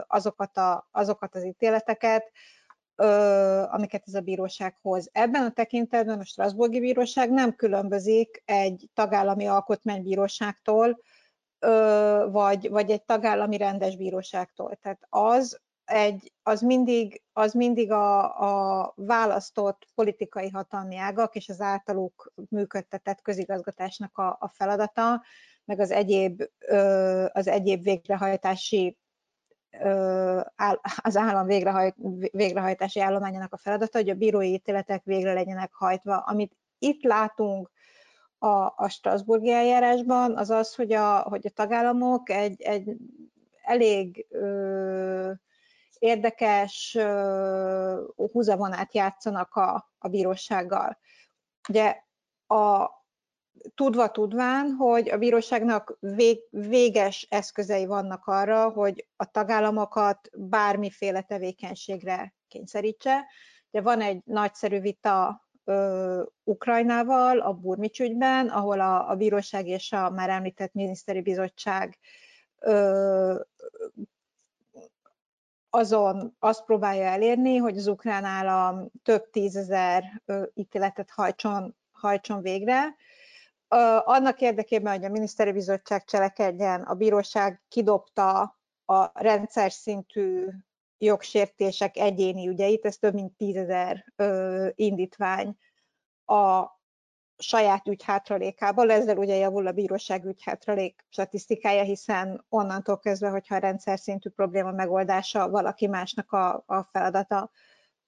[0.08, 2.32] azokat, a, azokat az ítéleteket,
[3.70, 5.10] amiket ez a bíróság hoz.
[5.12, 11.00] Ebben a tekintetben a Strasburgi Bíróság nem különbözik egy tagállami alkotmánybíróságtól,
[12.32, 14.76] vagy, vagy egy tagállami rendes bíróságtól.
[14.82, 21.62] Tehát az egy, az mindig, az mindig a, a választott politikai hatalmi ágak és az
[21.62, 25.24] általuk működtetett közigazgatásnak a, a feladata,
[25.66, 26.44] meg az egyéb,
[27.32, 28.98] az egyéb végrehajtási
[31.02, 31.96] az állam végrehajt,
[32.32, 36.18] végrehajtási állományának a feladata, hogy a bírói ítéletek végre legyenek hajtva.
[36.18, 37.72] Amit itt látunk
[38.38, 42.98] a, a Strasburgi eljárásban, az az, hogy a, hogy a tagállamok egy, egy
[43.64, 45.32] elég ö,
[46.04, 46.98] érdekes
[48.16, 51.00] húzavonát játszanak a, a bírósággal.
[51.70, 51.96] Ugye
[52.48, 52.90] a,
[53.76, 62.34] tudva tudván, hogy a bíróságnak vég, véges eszközei vannak arra, hogy a tagállamokat bármiféle tevékenységre
[62.48, 63.26] kényszerítse.
[63.70, 69.92] De van egy nagyszerű vita ö, Ukrajnával a Burmics ügyben, ahol a, a bíróság és
[69.92, 72.00] a már említett miniszteri bizottság
[75.76, 80.22] azon azt próbálja elérni, hogy az ukrán állam több tízezer
[80.54, 82.96] ítéletet hajtson, hajtson végre.
[84.04, 90.48] Annak érdekében, hogy a miniszteri bizottság cselekedjen, a bíróság kidobta a rendszer szintű
[90.98, 94.06] jogsértések egyéni ügyeit, ez több mint tízezer
[94.76, 95.58] indítvány
[96.26, 96.66] a
[97.38, 104.00] saját ügyhátralékából, ezzel ugye javul a bíróság ügyhátralék statisztikája, hiszen onnantól kezdve, hogyha a rendszer
[104.00, 107.52] szintű probléma megoldása valaki másnak a, a feladata,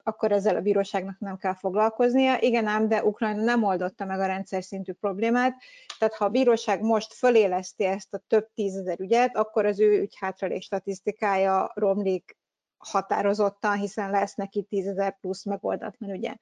[0.07, 2.39] akkor ezzel a bíróságnak nem kell foglalkoznia.
[2.39, 5.55] Igen ám, de Ukrajna nem oldotta meg a rendszer szintű problémát,
[5.99, 10.61] tehát ha a bíróság most föléleszti ezt a több tízezer ügyet, akkor az ő ügyhátralék
[10.61, 12.37] statisztikája romlik
[12.77, 16.35] határozottan, hiszen lesz neki tízezer plusz megoldatlan ügye.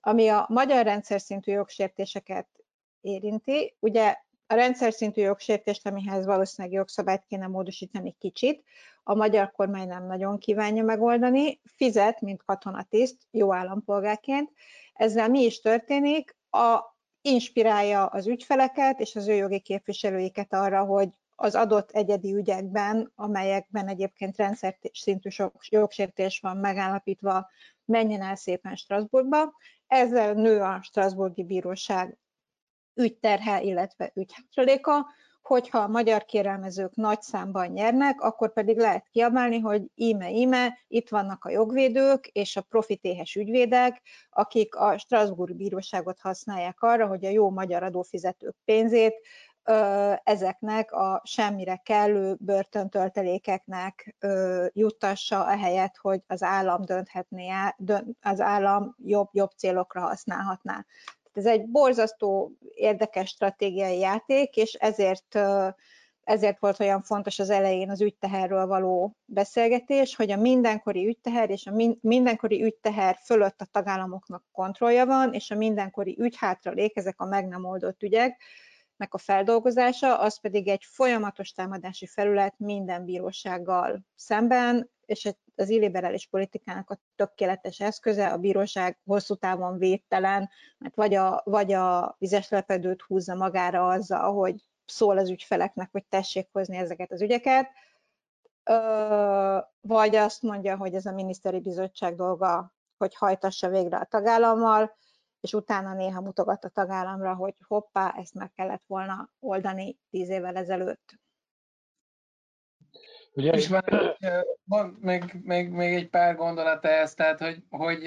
[0.00, 2.46] Ami a magyar rendszer szintű jogsértéseket
[3.00, 8.64] érinti, ugye a rendszer szintű jogsértést, amihez valószínűleg jogszabályt kéne módosítani kicsit,
[9.02, 14.50] a magyar kormány nem nagyon kívánja megoldani, fizet, mint katonatiszt, jó állampolgárként.
[14.92, 16.36] Ezzel mi is történik?
[16.50, 16.80] A,
[17.22, 21.08] inspirálja az ügyfeleket és az ő jogi képviselőiket arra, hogy
[21.42, 25.28] az adott egyedi ügyekben, amelyekben egyébként rendszer szintű
[25.68, 27.48] jogsértés van megállapítva,
[27.90, 29.52] menjen el szépen Strasbourgba,
[29.86, 32.18] ezzel nő a Strasburgi Bíróság
[32.94, 35.06] ügyterhe, illetve ügyhátraléka,
[35.42, 41.44] hogyha a magyar kérelmezők nagy számban nyernek, akkor pedig lehet kiabálni, hogy íme-íme, itt vannak
[41.44, 47.50] a jogvédők és a profitéhes ügyvédek, akik a Strasbourg bíróságot használják arra, hogy a jó
[47.50, 49.14] magyar adófizetők pénzét
[50.24, 54.16] ezeknek a semmire kellő börtöntöltelékeknek
[54.72, 57.50] juttassa, ehelyett, hogy az állam dönthetné,
[58.22, 60.84] az állam jobb-jobb célokra használhatná.
[61.32, 65.38] Ez egy borzasztó érdekes stratégiai játék, és ezért
[66.24, 71.66] ezért volt olyan fontos az elején az ügyteherről való beszélgetés, hogy a mindenkori ügyteher és
[71.66, 77.48] a mindenkori ügyteher fölött a tagállamoknak kontrollja van, és a mindenkori ügyhátralék, ezek a meg
[77.48, 78.42] nem oldott ügyek,
[79.08, 86.90] a feldolgozása, az pedig egy folyamatos támadási felület minden bírósággal szemben, és az illiberális politikának
[86.90, 93.02] a tökéletes eszköze, a bíróság hosszú távon védtelen, mert vagy a, vagy a vizes lepedőt
[93.02, 97.68] húzza magára azzal, hogy szól az ügyfeleknek, hogy tessék hozni ezeket az ügyeket,
[99.80, 104.96] vagy azt mondja, hogy ez a miniszteri bizottság dolga, hogy hajtassa végre a tagállammal,
[105.40, 110.56] és utána néha mutogat a tagállamra, hogy hoppá, ezt meg kellett volna oldani tíz évvel
[110.56, 111.18] ezelőtt.
[113.32, 113.84] Ugye, és van,
[114.64, 118.02] van még, még, még egy pár gondolat ehhez, tehát hogy, hogy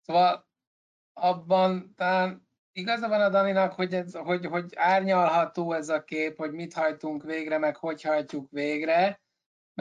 [0.00, 0.48] szóval
[1.12, 6.52] abban talán igaza van a Daninak, hogy, ez, hogy, hogy árnyalható ez a kép, hogy
[6.52, 9.20] mit hajtunk végre, meg hogy hajtjuk végre,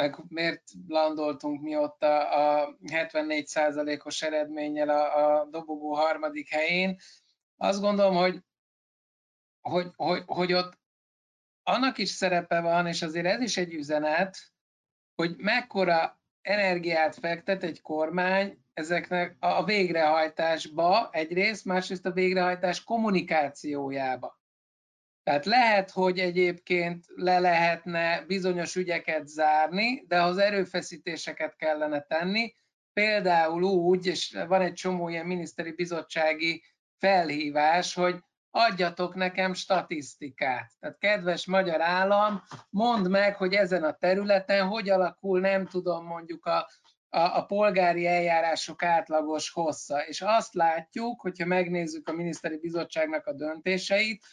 [0.02, 6.98] meg miért landoltunk mi ott a, a 74%-os eredménnyel a, a dobogó harmadik helyén.
[7.58, 8.44] Azt gondolom, hogy,
[9.62, 10.78] hogy, hogy, hogy ott
[11.64, 14.38] annak is szerepe van, és azért ez is egy üzenet,
[15.16, 24.39] hogy mekkora energiát fektet egy kormány ezeknek a végrehajtásba egyrészt, másrészt a végrehajtás kommunikációjába.
[25.30, 32.54] Tehát lehet, hogy egyébként le lehetne bizonyos ügyeket zárni, de az erőfeszítéseket kellene tenni,
[32.94, 36.64] például úgy, és van egy csomó ilyen miniszteri bizottsági
[36.98, 38.16] felhívás, hogy
[38.50, 40.72] adjatok nekem statisztikát.
[40.80, 46.46] Tehát kedves magyar állam, mondd meg, hogy ezen a területen hogy alakul, nem tudom, mondjuk
[46.46, 46.70] a,
[47.10, 50.06] a, a polgári eljárások átlagos hossza.
[50.06, 54.26] És azt látjuk, hogyha megnézzük a miniszteri bizottságnak a döntéseit,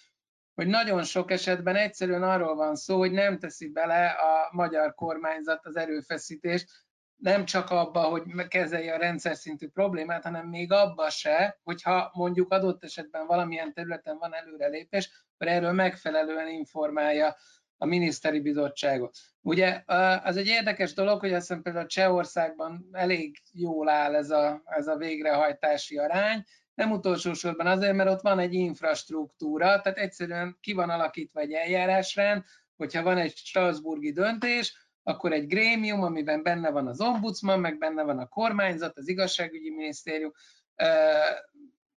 [0.56, 5.66] hogy nagyon sok esetben egyszerűen arról van szó, hogy nem teszi bele a magyar kormányzat
[5.66, 6.68] az erőfeszítést,
[7.16, 12.52] nem csak abba, hogy kezelje a rendszer szintű problémát, hanem még abba se, hogyha mondjuk
[12.52, 17.36] adott esetben valamilyen területen van előrelépés, akkor erről megfelelően informálja
[17.78, 19.16] a miniszteri bizottságot.
[19.40, 19.82] Ugye
[20.22, 24.86] az egy érdekes dolog, hogy azt hiszem például Csehországban elég jól áll ez a, ez
[24.86, 26.44] a végrehajtási arány,
[26.76, 31.52] nem utolsó sorban azért, mert ott van egy infrastruktúra, tehát egyszerűen ki van alakítva egy
[31.52, 32.42] eljárásrend,
[32.76, 38.02] hogyha van egy Strasburgi döntés, akkor egy grémium, amiben benne van az ombudsman, meg benne
[38.02, 40.32] van a kormányzat, az igazságügyi minisztérium,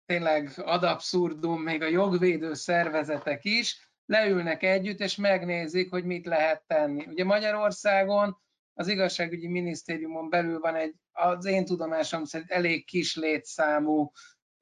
[0.07, 6.62] tényleg ad abszurdum, még a jogvédő szervezetek is leülnek együtt, és megnézik, hogy mit lehet
[6.66, 7.07] tenni.
[7.07, 8.37] Ugye Magyarországon
[8.74, 14.12] az igazságügyi minisztériumon belül van egy, az én tudomásom szerint elég kis létszámú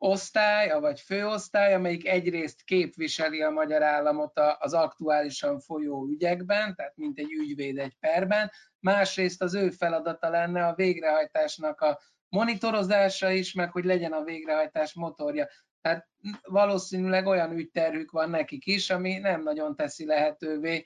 [0.04, 7.18] osztály, vagy főosztály, amelyik egyrészt képviseli a magyar államot az aktuálisan folyó ügyekben, tehát mint
[7.18, 8.50] egy ügyvéd egy perben,
[8.80, 14.94] másrészt az ő feladata lenne a végrehajtásnak a monitorozása is, meg hogy legyen a végrehajtás
[14.94, 15.48] motorja.
[15.80, 16.08] Tehát
[16.42, 20.84] valószínűleg olyan ügyterhük van nekik is, ami nem nagyon teszi lehetővé,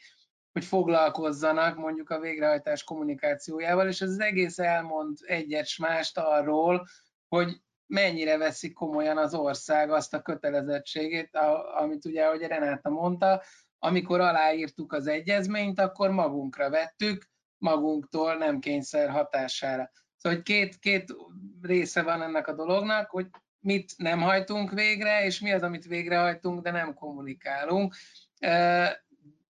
[0.53, 6.87] hogy foglalkozzanak mondjuk a végrehajtás kommunikációjával, és ez az egész elmond egyet mást arról,
[7.29, 11.39] hogy mennyire veszik komolyan az ország azt a kötelezettségét,
[11.79, 13.43] amit ugye, ahogy Renáta mondta,
[13.79, 17.29] amikor aláírtuk az egyezményt, akkor magunkra vettük,
[17.59, 19.91] magunktól nem kényszer hatására.
[20.17, 21.15] Szóval hogy két, két
[21.63, 23.27] része van ennek a dolognak, hogy
[23.61, 27.95] mit nem hajtunk végre, és mi az, amit végrehajtunk, de nem kommunikálunk.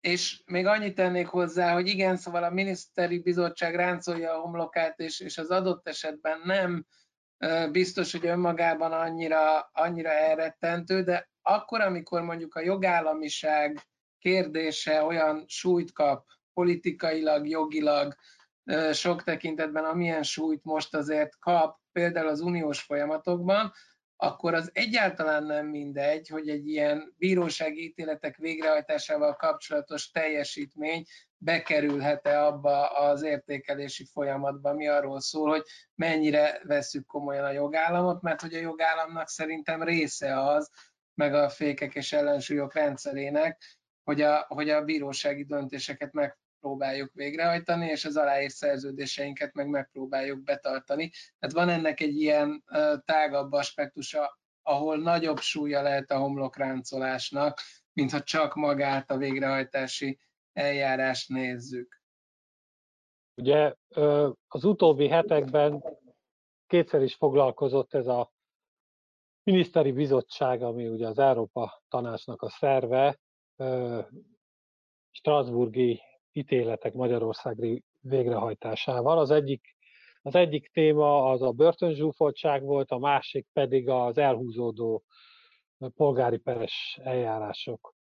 [0.01, 5.19] És még annyit tennék hozzá, hogy igen, szóval a miniszteri bizottság ráncolja a homlokát, és,
[5.19, 6.86] és az adott esetben nem
[7.71, 13.87] biztos, hogy önmagában annyira, annyira elrettentő, de akkor, amikor mondjuk a jogállamiság
[14.19, 18.15] kérdése olyan súlyt kap politikailag, jogilag,
[18.91, 23.71] sok tekintetben, amilyen súlyt most azért kap, például az uniós folyamatokban,
[24.15, 31.05] akkor az egyáltalán nem mindegy, hogy egy ilyen bírósági ítéletek végrehajtásával kapcsolatos teljesítmény
[31.41, 35.63] bekerülhet-e abba az értékelési folyamatba, mi arról szól, hogy
[35.95, 40.71] mennyire veszük komolyan a jogállamot, mert hogy a jogállamnak szerintem része az,
[41.13, 43.61] meg a fékek és ellensúlyok rendszerének,
[44.03, 51.11] hogy a, hogy a bírósági döntéseket megpróbáljuk végrehajtani, és az aláírt szerződéseinket meg megpróbáljuk betartani.
[51.39, 52.63] Tehát van ennek egy ilyen
[53.05, 57.59] tágabb aspektusa, ahol nagyobb súlya lehet a homlokráncolásnak,
[57.93, 60.19] mintha csak magát a végrehajtási
[60.54, 62.02] eljárást nézzük.
[63.36, 63.74] Ugye
[64.47, 65.84] az utóbbi hetekben
[66.68, 68.32] kétszer is foglalkozott ez a
[69.43, 73.20] miniszteri bizottság, ami ugye az Európa Tanácsnak a szerve,
[75.12, 79.20] Strasburgi ítéletek Magyarországi végrehajtásával.
[79.20, 79.78] Az egyik,
[80.22, 85.04] az egyik téma az a börtönzsúfoltság volt, a másik pedig az elhúzódó
[85.95, 87.95] polgári peres eljárások.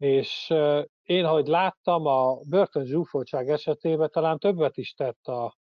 [0.00, 0.54] És
[1.02, 5.56] én, ahogy láttam, a börtönzsúfoltság esetében talán többet is tett a,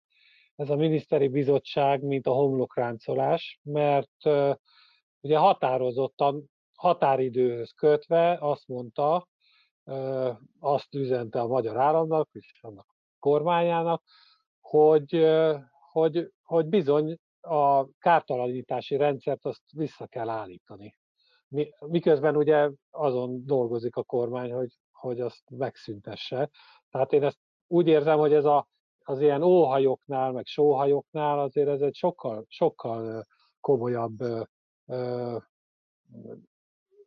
[0.54, 4.24] ez a miniszteri bizottság, mint a homlokráncolás, mert
[5.20, 9.28] ugye határozottan, határidőhöz kötve azt mondta,
[10.58, 12.86] azt üzente a magyar államnak és annak
[13.18, 14.02] kormányának,
[14.60, 15.26] hogy,
[15.90, 20.94] hogy, hogy bizony a kártalanítási rendszert azt vissza kell állítani.
[21.80, 26.50] Miközben ugye azon dolgozik a kormány, hogy, hogy azt megszüntesse.
[26.90, 28.68] Tehát én ezt úgy érzem, hogy ez a,
[29.04, 33.26] az ilyen óhajoknál, meg sóhajoknál azért ez egy sokkal, sokkal
[33.60, 34.46] komolyabb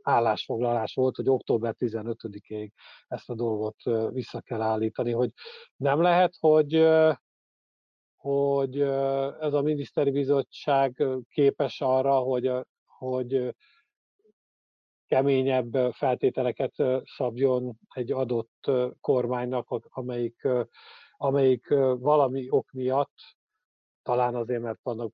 [0.01, 2.69] állásfoglalás volt, hogy október 15-ig
[3.07, 3.75] ezt a dolgot
[4.11, 5.31] vissza kell állítani, hogy
[5.75, 6.87] nem lehet, hogy
[8.19, 8.81] hogy
[9.39, 12.51] ez a miniszteri bizottság képes arra, hogy,
[12.85, 13.55] hogy
[15.09, 20.47] keményebb feltételeket szabjon egy adott kormánynak, amelyik,
[21.17, 21.67] amelyik
[21.99, 23.13] valami ok miatt,
[24.03, 25.13] talán azért, mert vannak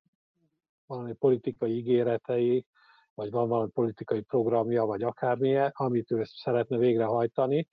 [0.85, 2.65] valami politikai ígéretei,
[3.13, 7.67] vagy van valami politikai programja, vagy akármilyen, amit ő szeretne végrehajtani,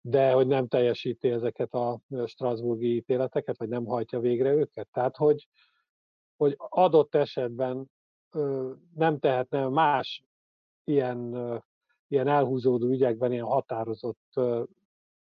[0.00, 4.88] de hogy nem teljesíti ezeket a Strasburgi ítéleteket, vagy nem hajtja végre őket.
[4.92, 5.48] Tehát, hogy,
[6.36, 7.90] hogy adott esetben
[8.94, 10.24] nem tehetne más
[10.84, 11.34] ilyen,
[12.08, 14.40] ilyen elhúzódó ügyekben ilyen határozott,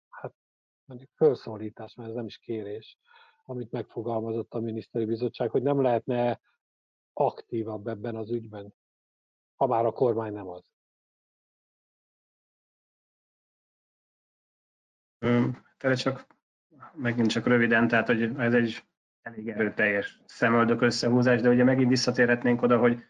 [0.09, 0.33] hát
[0.85, 2.97] mondjuk felszólítás, mert ez nem is kérés,
[3.45, 6.39] amit megfogalmazott a miniszteri bizottság, hogy nem lehetne
[7.13, 8.73] aktívabb ebben az ügyben
[9.57, 10.63] ha már a kormány nem az.
[15.77, 16.27] Tele csak
[16.93, 18.83] megint csak röviden, tehát hogy ez egy
[19.21, 23.05] elég erőteljes szemöldök összehúzás, de ugye megint visszatérhetnénk oda, hogy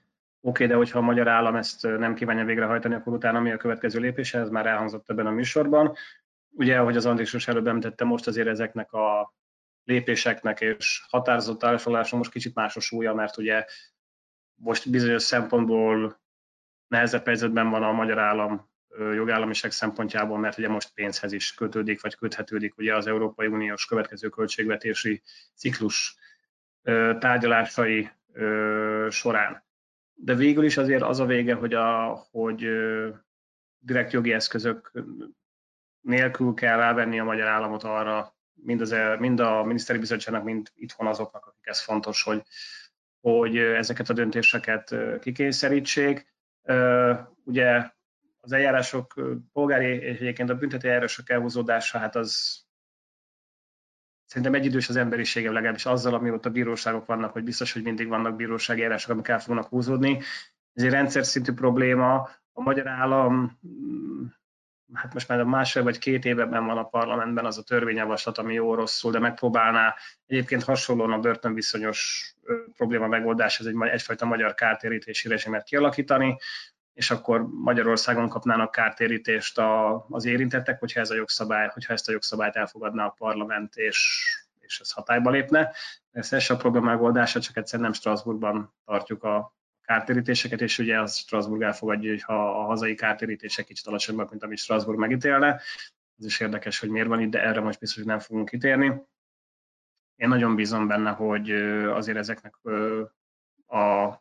[0.48, 3.58] oké, okay, de hogyha a magyar állam ezt nem kívánja végrehajtani, akkor utána mi a
[3.58, 5.96] következő lépése, ez már elhangzott ebben a műsorban.
[6.50, 9.34] Ugye, ahogy az Andrés előbb említette, most azért ezeknek a
[9.84, 13.66] lépéseknek és határozott állásfoglalásnak most kicsit más a súlya, mert ugye
[14.56, 16.20] most bizonyos szempontból
[16.88, 22.16] nehezebb helyzetben van a magyar állam jogállamiság szempontjából, mert ugye most pénzhez is kötődik, vagy
[22.16, 25.22] köthetődik ugye az Európai Uniós következő költségvetési
[25.56, 26.18] ciklus
[27.20, 28.10] tárgyalásai
[29.10, 29.66] során.
[30.20, 32.68] De végül is azért az a vége, hogy, a, hogy
[33.80, 34.92] direkt jogi eszközök
[36.02, 41.08] nélkül kell elvenni a magyar államot arra, mind, az, mind a miniszteri bizottságnak, mind itthon
[41.08, 42.44] azoknak, akik ez fontos, hogy,
[43.22, 46.34] hogy ezeket a döntéseket kikényszerítsék.
[47.44, 47.92] Ugye
[48.40, 49.14] az eljárások,
[49.54, 52.66] polgári és egyébként a büntető eljárások elhúzódása, hát az
[54.28, 58.80] szerintem egyidős az emberisége legalábbis azzal, amióta bíróságok vannak, hogy biztos, hogy mindig vannak bírósági
[58.80, 60.22] eljárások, amik el fognak húzódni.
[60.74, 62.30] Ez egy rendszer szintű probléma.
[62.54, 63.60] A magyar állam
[64.94, 68.76] hát most már másfél vagy két éveben van a parlamentben az a törvényjavaslat, ami jó
[68.76, 72.34] rosszul, de megpróbálná egyébként hasonlóan a börtönviszonyos
[72.76, 76.38] probléma megoldás, ez egy, egyfajta magyar kártérítési rezsimet kialakítani,
[76.98, 82.12] és akkor Magyarországon kapnának kártérítést a, az érintettek, hogyha ez a jogszabály, hogyha ezt a
[82.12, 84.28] jogszabályt elfogadná a parlament, és,
[84.60, 85.72] és ez hatályba lépne.
[86.12, 89.56] Ez, ez a probléma megoldása, csak egyszer nem Strasbourgban tartjuk a,
[89.88, 94.58] kártérítéseket, és ugye az Strasbourg elfogadja, hogy ha a hazai kártérítések kicsit alacsonyabbak, mint amit
[94.58, 95.62] Strasbourg megítélne.
[96.18, 99.02] Ez is érdekes, hogy miért van itt, de erre most biztos, hogy nem fogunk kitérni.
[100.16, 101.52] Én nagyon bízom benne, hogy
[101.86, 102.56] azért ezeknek
[103.68, 104.14] a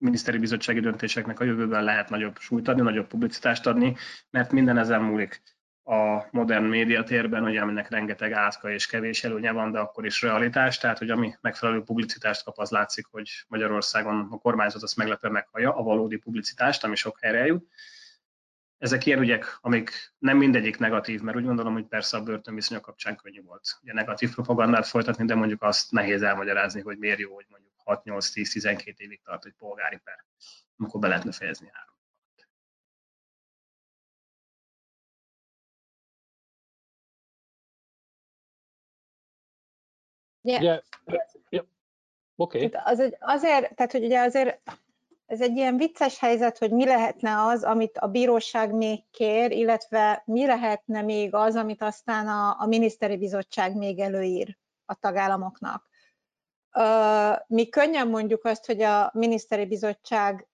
[0.00, 3.96] miniszteri bizottsági döntéseknek a jövőben lehet nagyobb súlyt adni, nagyobb publicitást adni,
[4.30, 5.42] mert minden ezen múlik
[5.84, 10.78] a modern médiatérben, ugye, aminek rengeteg átka és kevés előnye van, de akkor is realitás,
[10.78, 15.76] tehát hogy ami megfelelő publicitást kap, az látszik, hogy Magyarországon a kormányzat azt meglepően meghallja
[15.76, 17.68] a valódi publicitást, ami sok helyre jut.
[18.78, 23.16] Ezek ilyen ügyek, amik nem mindegyik negatív, mert úgy gondolom, hogy persze a börtönviszonyok kapcsán
[23.16, 27.46] könnyű volt ugye negatív propagandát folytatni, de mondjuk azt nehéz elmagyarázni, hogy miért jó, hogy
[27.48, 30.24] mondjuk 6-8-10-12 évig tart egy polgári per,
[30.76, 31.94] amikor be lehetne fejezni három.
[40.42, 40.62] Yeah.
[40.62, 40.82] Yeah.
[41.48, 41.66] Yeah.
[42.36, 42.64] Oké.
[42.64, 42.80] Okay.
[42.84, 44.60] Az egy, azért, tehát hogy ugye azért
[45.26, 50.22] ez egy ilyen vicces helyzet, hogy mi lehetne az, amit a bíróság még kér, illetve
[50.26, 55.89] mi lehetne még az, amit aztán a, a miniszteri bizottság még előír a tagállamoknak.
[57.46, 60.48] Mi könnyen mondjuk azt, hogy a miniszteri bizottság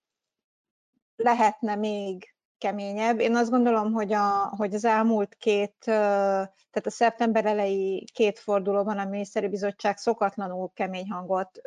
[1.15, 3.19] lehetne még keményebb.
[3.19, 8.97] Én azt gondolom, hogy, a, hogy az elmúlt két, tehát a szeptember elejé két fordulóban
[8.97, 11.61] a miniszteri bizottság szokatlanul kemény hangot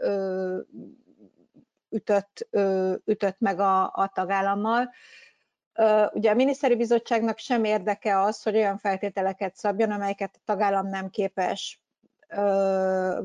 [1.88, 2.48] ütött,
[3.04, 4.90] ütött meg a, a tagállammal.
[6.12, 11.10] Ugye a miniszteri bizottságnak sem érdeke az, hogy olyan feltételeket szabjon, amelyeket a tagállam nem
[11.10, 11.80] képes,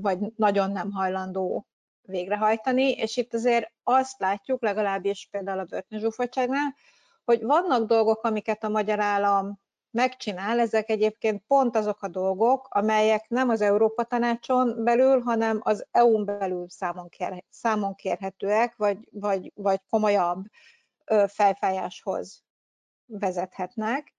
[0.02, 1.68] vagy nagyon nem hajlandó
[2.02, 6.76] végrehajtani, és itt azért azt látjuk, legalábbis például a börtönzsúfoltságnál,
[7.26, 9.60] hogy vannak dolgok, amiket a magyar állam
[9.92, 15.86] megcsinál, ezek egyébként pont azok a dolgok, amelyek nem az Európa Tanácson belül, hanem az
[15.92, 20.46] EU-n belül számon, kér, számon kérhetőek, vagy, vagy, vagy komolyabb
[21.28, 22.44] fejfájáshoz
[23.06, 24.15] vezethetnek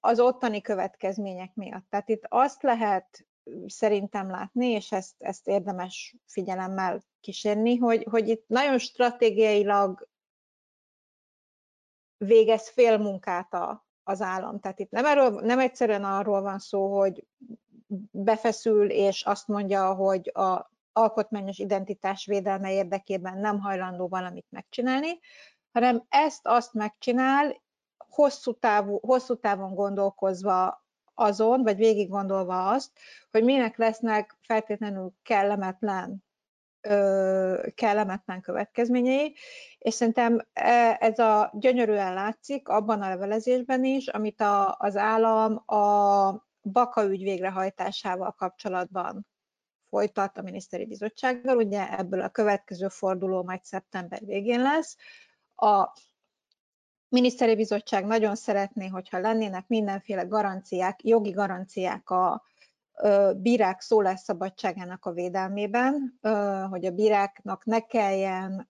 [0.00, 1.86] az ottani következmények miatt.
[1.88, 3.26] Tehát itt azt lehet
[3.66, 10.08] szerintem látni, és ezt, ezt érdemes figyelemmel kísérni, hogy, hogy itt nagyon stratégiailag
[12.16, 14.60] végez félmunkát a, az állam.
[14.60, 17.26] Tehát itt nem, erről, nem egyszerűen arról van szó, hogy
[18.10, 25.20] befeszül és azt mondja, hogy a alkotmányos identitás védelme érdekében nem hajlandó valamit megcsinálni,
[25.72, 27.62] hanem ezt azt megcsinál,
[28.10, 30.84] hosszú, távú, hosszú távon gondolkozva
[31.14, 32.90] azon, vagy végig gondolva azt,
[33.30, 36.24] hogy minek lesznek feltétlenül kellemetlen
[37.74, 39.34] kellemetlen következményei,
[39.78, 45.62] és szerintem e, ez a gyönyörűen látszik abban a levelezésben is, amit a, az állam
[45.66, 49.26] a Baka ügy végrehajtásával kapcsolatban
[49.88, 54.96] folytat a miniszteri bizottsággal, ugye ebből a következő forduló majd szeptember végén lesz.
[55.56, 55.92] A
[57.10, 62.42] miniszteri bizottság nagyon szeretné, hogyha lennének mindenféle garanciák, jogi garanciák a,
[63.36, 66.18] bírák szólásszabadságának a védelmében,
[66.70, 68.68] hogy a bíráknak ne kelljen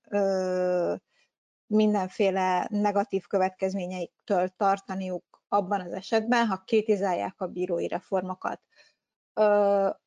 [1.66, 8.60] mindenféle negatív következményeiktől tartaniuk abban az esetben, ha kritizálják a bírói reformokat.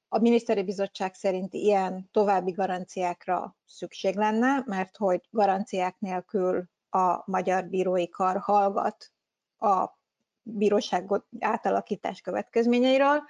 [0.07, 7.65] A miniszteri bizottság szerint ilyen további garanciákra szükség lenne, mert hogy garanciák nélkül a magyar
[7.65, 9.11] bírói kar hallgat
[9.59, 9.89] a
[10.41, 13.23] bíróság átalakítás következményeiről,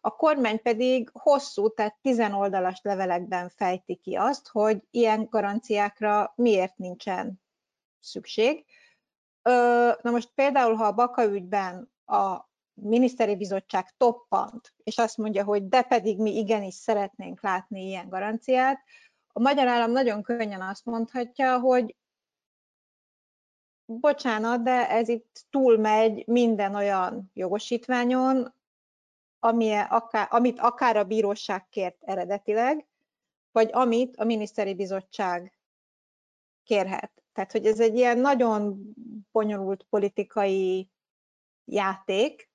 [0.00, 7.40] a kormány pedig hosszú, tehát tizenoldalas levelekben fejti ki azt, hogy ilyen garanciákra miért nincsen
[8.00, 8.64] szükség.
[10.02, 15.68] Na most például, ha a Baka ügyben a miniszteri bizottság toppant, és azt mondja, hogy
[15.68, 18.78] de pedig mi igenis szeretnénk látni ilyen garanciát,
[19.32, 21.96] a magyar állam nagyon könnyen azt mondhatja, hogy
[23.98, 28.54] bocsánat, de ez itt túlmegy minden olyan jogosítványon,
[29.38, 32.86] ami akár, amit akár a bíróság kért eredetileg,
[33.52, 35.58] vagy amit a miniszteri bizottság
[36.62, 37.22] kérhet.
[37.32, 38.80] Tehát, hogy ez egy ilyen nagyon
[39.32, 40.90] bonyolult politikai
[41.64, 42.50] játék,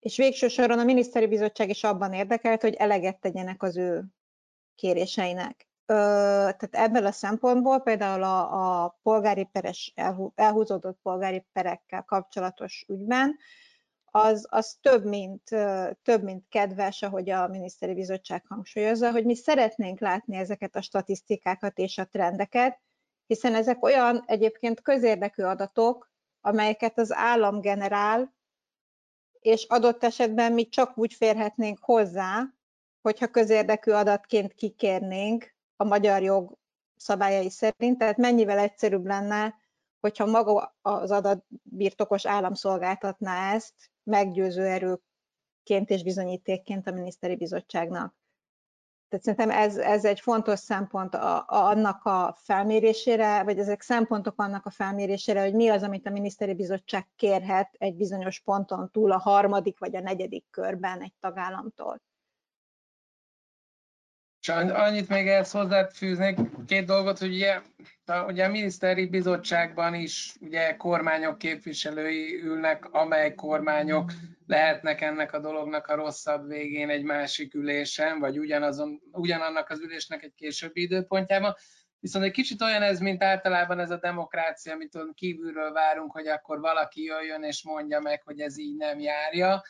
[0.00, 4.04] és végső soron a miniszteri bizottság is abban érdekelt, hogy eleget tegyenek az ő
[4.74, 5.68] kéréseinek.
[5.86, 9.92] Tehát ebből a szempontból például a, a polgári peres,
[10.34, 13.36] elhúzódott polgári perekkel kapcsolatos ügyben
[14.16, 15.42] az, az több, mint,
[16.02, 21.78] több, mint kedves, ahogy a miniszteri bizottság hangsúlyozza, hogy mi szeretnénk látni ezeket a statisztikákat
[21.78, 22.80] és a trendeket,
[23.26, 28.34] hiszen ezek olyan egyébként közérdekű adatok, amelyeket az állam generál,
[29.40, 32.42] és adott esetben mi csak úgy férhetnénk hozzá,
[33.02, 36.56] hogyha közérdekű adatként kikérnénk a magyar jog
[36.96, 39.54] szabályai szerint, tehát mennyivel egyszerűbb lenne,
[40.00, 48.14] hogyha maga az adatbirtokos állam szolgáltatná ezt meggyőző erőként és bizonyítékként a miniszteri bizottságnak.
[49.08, 54.40] Tehát szerintem ez, ez egy fontos szempont a, a, annak a felmérésére, vagy ezek szempontok
[54.40, 59.12] annak a felmérésére, hogy mi az, amit a miniszteri bizottság kérhet egy bizonyos ponton túl
[59.12, 62.00] a harmadik vagy a negyedik körben egy tagállamtól.
[64.44, 67.60] És annyit még ehhez hozzáfűznék két dolgot, hogy ugye,
[68.26, 74.12] ugye a miniszteri bizottságban is ugye kormányok képviselői ülnek, amely kormányok
[74.46, 80.22] lehetnek ennek a dolognak a rosszabb végén egy másik ülésen, vagy ugyanazon, ugyanannak az ülésnek
[80.22, 81.54] egy későbbi időpontjában.
[82.00, 86.60] Viszont egy kicsit olyan ez, mint általában ez a demokrácia, amit kívülről várunk, hogy akkor
[86.60, 89.62] valaki jöjjön és mondja meg, hogy ez így nem járja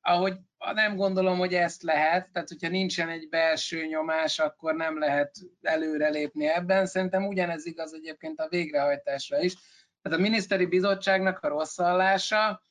[0.00, 0.36] ahogy
[0.74, 6.46] nem gondolom, hogy ezt lehet, tehát hogyha nincsen egy belső nyomás, akkor nem lehet előrelépni
[6.46, 6.86] ebben.
[6.86, 9.54] Szerintem ugyanez igaz egyébként a végrehajtásra is.
[10.02, 12.62] Tehát a miniszteri bizottságnak a rossz hallása,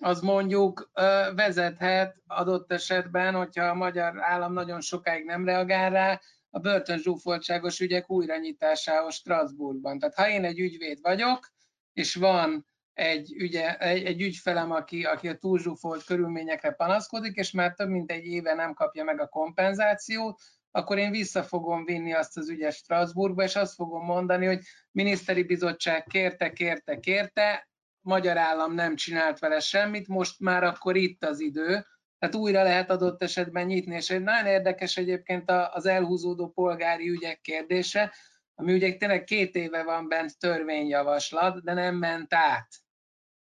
[0.00, 0.90] az mondjuk
[1.34, 8.10] vezethet adott esetben, hogyha a magyar állam nagyon sokáig nem reagál rá, a börtönzsúfoltságos ügyek
[8.10, 9.98] újranyitásához Strasbourgban.
[9.98, 11.48] Tehát ha én egy ügyvéd vagyok,
[11.92, 12.66] és van
[12.98, 18.10] egy, ügye, egy, egy ügyfelem, aki, aki a túlzsúfolt körülményekre panaszkodik, és már több mint
[18.10, 20.40] egy éve nem kapja meg a kompenzációt,
[20.70, 25.42] akkor én vissza fogom vinni azt az ügyet Strasbourgba, és azt fogom mondani, hogy miniszteri
[25.42, 27.68] bizottság kérte, kérte, kérte,
[28.00, 31.86] magyar állam nem csinált vele semmit, most már akkor itt az idő,
[32.18, 37.40] tehát újra lehet adott esetben nyitni, és egy nagyon érdekes egyébként az elhúzódó polgári ügyek
[37.40, 38.14] kérdése,
[38.54, 42.68] ami ugye tényleg két éve van bent törvényjavaslat, de nem ment át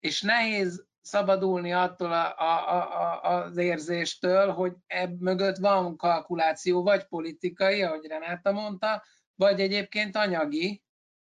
[0.00, 7.04] és nehéz szabadulni attól a, a, a, az érzéstől, hogy ebb mögött van kalkuláció, vagy
[7.04, 9.02] politikai, ahogy Renáta mondta,
[9.34, 10.82] vagy egyébként anyagi,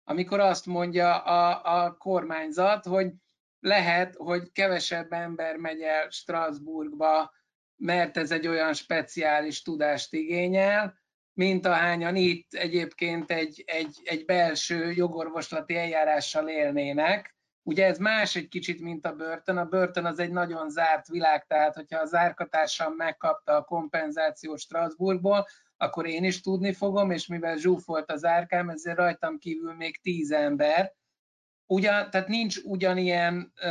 [0.04, 3.12] amikor azt mondja a, a kormányzat, hogy
[3.60, 7.32] lehet, hogy kevesebb ember megy el Strasbourgba,
[7.76, 10.98] mert ez egy olyan speciális tudást igényel,
[11.32, 17.37] mint ahányan itt egyébként egy, egy, egy belső jogorvoslati eljárással élnének,
[17.68, 19.56] Ugye ez más egy kicsit, mint a börtön.
[19.56, 25.46] A börtön az egy nagyon zárt világ, tehát hogyha a zárkatársam megkapta a kompenzációt Strasbourgból,
[25.76, 30.30] akkor én is tudni fogom, és mivel zsúfolt az árkám, ezért rajtam kívül még tíz
[30.30, 30.94] ember.
[31.66, 33.70] Ugyan, tehát nincs ugyanilyen ö,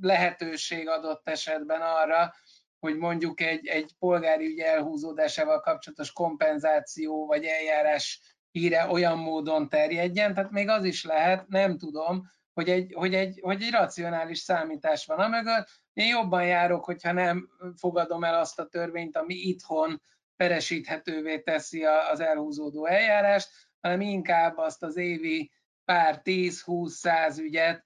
[0.00, 2.34] lehetőség adott esetben arra,
[2.78, 8.20] hogy mondjuk egy, egy polgári ügy elhúzódásával kapcsolatos kompenzáció vagy eljárás
[8.50, 13.40] híre olyan módon terjedjen, tehát még az is lehet, nem tudom, hogy egy, hogy, egy,
[13.42, 15.68] hogy egy racionális számítás van a mögött.
[15.92, 20.02] Én jobban járok, hogyha nem fogadom el azt a törvényt, ami itthon
[20.36, 23.48] peresíthetővé teszi az elhúzódó eljárást,
[23.80, 25.52] hanem inkább azt az évi
[25.84, 27.84] pár 10-20-100 ügyet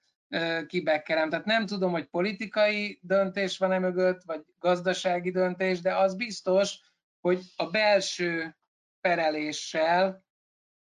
[0.66, 1.30] kibekkerem.
[1.30, 6.78] Tehát nem tudom, hogy politikai döntés van-e mögött, vagy gazdasági döntés, de az biztos,
[7.20, 8.56] hogy a belső
[9.01, 10.24] pereléssel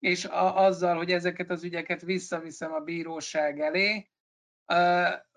[0.02, 4.10] és a, azzal, hogy ezeket az ügyeket visszaviszem a bíróság elé,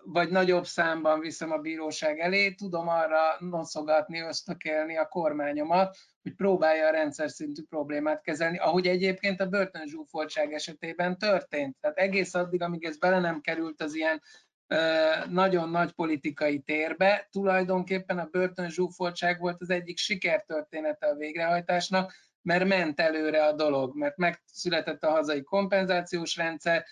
[0.03, 6.87] vagy nagyobb számban viszem a bíróság elé, tudom arra noszogatni, ösztökélni a kormányomat, hogy próbálja
[6.87, 11.77] a rendszer szintű problémát kezelni, ahogy egyébként a börtönzsúfoltság esetében történt.
[11.79, 14.21] Tehát egész addig, amíg ez bele nem került az ilyen
[15.29, 22.13] nagyon nagy politikai térbe, tulajdonképpen a börtönzsúfoltság volt az egyik sikertörténete a végrehajtásnak,
[22.45, 26.85] mert ment előre a dolog, mert megszületett a hazai kompenzációs rendszer,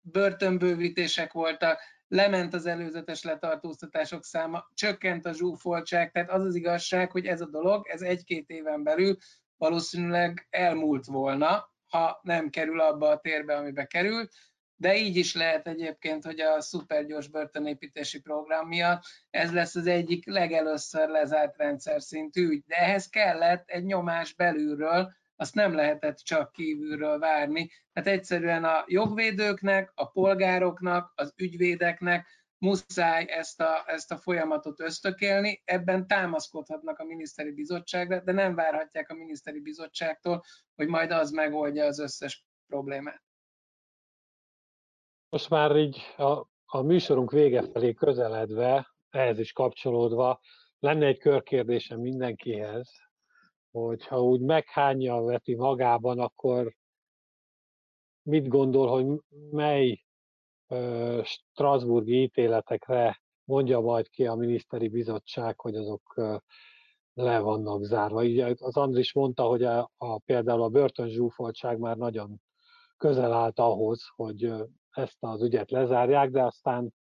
[0.00, 7.26] börtönbővítések voltak, lement az előzetes letartóztatások száma, csökkent a zsúfoltság, tehát az az igazság, hogy
[7.26, 9.16] ez a dolog, ez egy-két éven belül
[9.56, 14.32] valószínűleg elmúlt volna, ha nem kerül abba a térbe, amibe került,
[14.80, 20.26] de így is lehet egyébként, hogy a szupergyors börtönépítési program miatt ez lesz az egyik
[20.26, 22.64] legelőször lezárt rendszer szintű ügy.
[22.66, 27.70] De ehhez kellett egy nyomás belülről, azt nem lehetett csak kívülről várni.
[27.92, 32.26] Tehát egyszerűen a jogvédőknek, a polgároknak, az ügyvédeknek
[32.58, 39.10] muszáj ezt a, ezt a folyamatot ösztökélni, ebben támaszkodhatnak a miniszteri bizottságra, de nem várhatják
[39.10, 40.42] a miniszteri bizottságtól,
[40.76, 43.29] hogy majd az megoldja az összes problémát.
[45.30, 50.40] Most már így a, a műsorunk vége felé közeledve, ehhez is kapcsolódva,
[50.78, 52.90] lenne egy körkérdésem mindenkihez,
[53.70, 56.74] hogy ha úgy meghányja veti magában, akkor
[58.22, 59.20] mit gondol, hogy
[59.50, 60.04] mely
[60.68, 66.36] uh, Strasburgi ítéletekre mondja majd ki a miniszteri bizottság, hogy azok uh,
[67.12, 68.24] le vannak zárva.
[68.24, 72.40] Így az Andris mondta, hogy a, a, például a börtönzsúfoltság már nagyon
[72.96, 74.52] közel állt ahhoz, hogy
[74.90, 76.94] ezt az ügyet lezárják, de aztán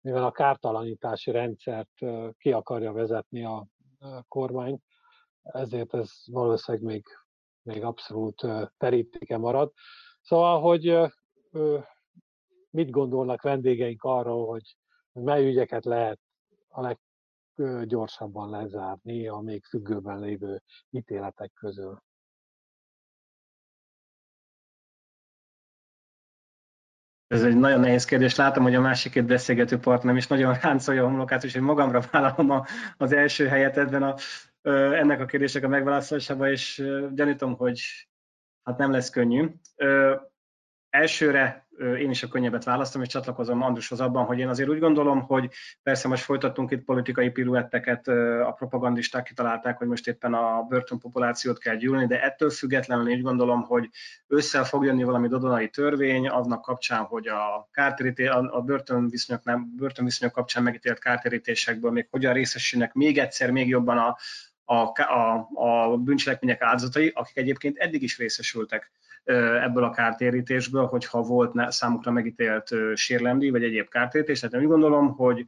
[0.00, 1.98] mivel a kártalanítási rendszert
[2.38, 3.66] ki akarja vezetni a
[4.28, 4.80] kormány,
[5.42, 7.04] ezért ez valószínűleg még,
[7.62, 8.46] még abszolút
[8.76, 9.72] terítéke marad.
[10.20, 10.98] Szóval, hogy
[12.70, 14.76] mit gondolnak vendégeink arról, hogy
[15.12, 16.20] mely ügyeket lehet
[16.68, 16.96] a
[17.54, 22.02] leggyorsabban lezárni a még függőben lévő ítéletek közül?
[27.28, 28.36] Ez egy nagyon nehéz kérdés.
[28.36, 32.50] Látom, hogy a másik két beszélgető partnerem is nagyon ráncolja a homlokát, úgyhogy magamra vállalom
[32.50, 32.64] a,
[32.96, 34.14] az első helyet ebben a,
[34.70, 36.82] ennek a kérdések a megválaszolásában, és
[37.14, 37.80] gyanítom, hogy
[38.62, 39.48] hát nem lesz könnyű.
[40.90, 45.20] Elsőre én is a könnyebbet választom, és csatlakozom Andrushoz abban, hogy én azért úgy gondolom,
[45.20, 45.50] hogy
[45.82, 48.08] persze most folytattunk itt politikai piruetteket,
[48.46, 53.62] a propagandisták kitalálták, hogy most éppen a börtönpopulációt kell gyűlni, de ettől függetlenül úgy gondolom,
[53.62, 53.88] hogy
[54.26, 60.34] össze fog jönni valami dodonai törvény, annak kapcsán, hogy a, kártéríté, a börtönviszonyok, nem, börtönviszonyok
[60.34, 64.16] kapcsán megítélt kártérítésekből még hogyan részesülnek még egyszer, még jobban a,
[64.64, 68.90] a, a, a bűncselekmények áldozatai, akik egyébként eddig is részesültek
[69.62, 74.40] ebből a kártérítésből, hogyha volt számukra megítélt sérlemdi vagy egyéb kártérítés.
[74.40, 75.44] Tehát én úgy gondolom, hogy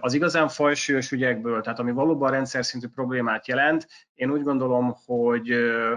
[0.00, 5.50] az igazán fajsúlyos ügyekből, tehát ami valóban rendszer szintű problémát jelent, én úgy gondolom, hogy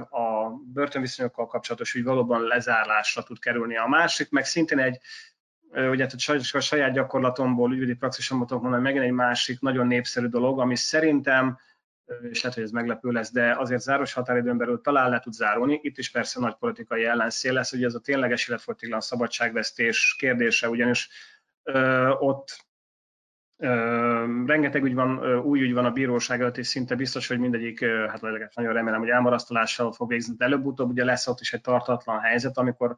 [0.09, 3.77] a börtönviszonyokkal kapcsolatos ügy valóban lezárlásra tud kerülni.
[3.77, 4.99] A másik meg szintén egy,
[5.71, 6.07] ugye
[6.53, 11.57] a saját gyakorlatomból, ügyvédi praxisomból mondani, megint egy másik nagyon népszerű dolog, ami szerintem
[12.29, 15.79] és lehet, hogy ez meglepő lesz, de azért záros határidőn belül talán le tud zárulni.
[15.81, 21.09] Itt is persze nagy politikai ellenszél lesz, hogy ez a tényleges életfogytiglan szabadságvesztés kérdése, ugyanis
[21.63, 22.65] ö, ott
[23.57, 27.39] ö, rengeteg ügy van, ö, új ügy van a bíróság előtt, és szinte biztos, hogy
[27.39, 31.39] mindegyik, ö, hát legalábbis nagyon remélem, hogy elmarasztalással fog végzni, de előbb-utóbb ugye lesz ott
[31.39, 32.97] is egy tartatlan helyzet, amikor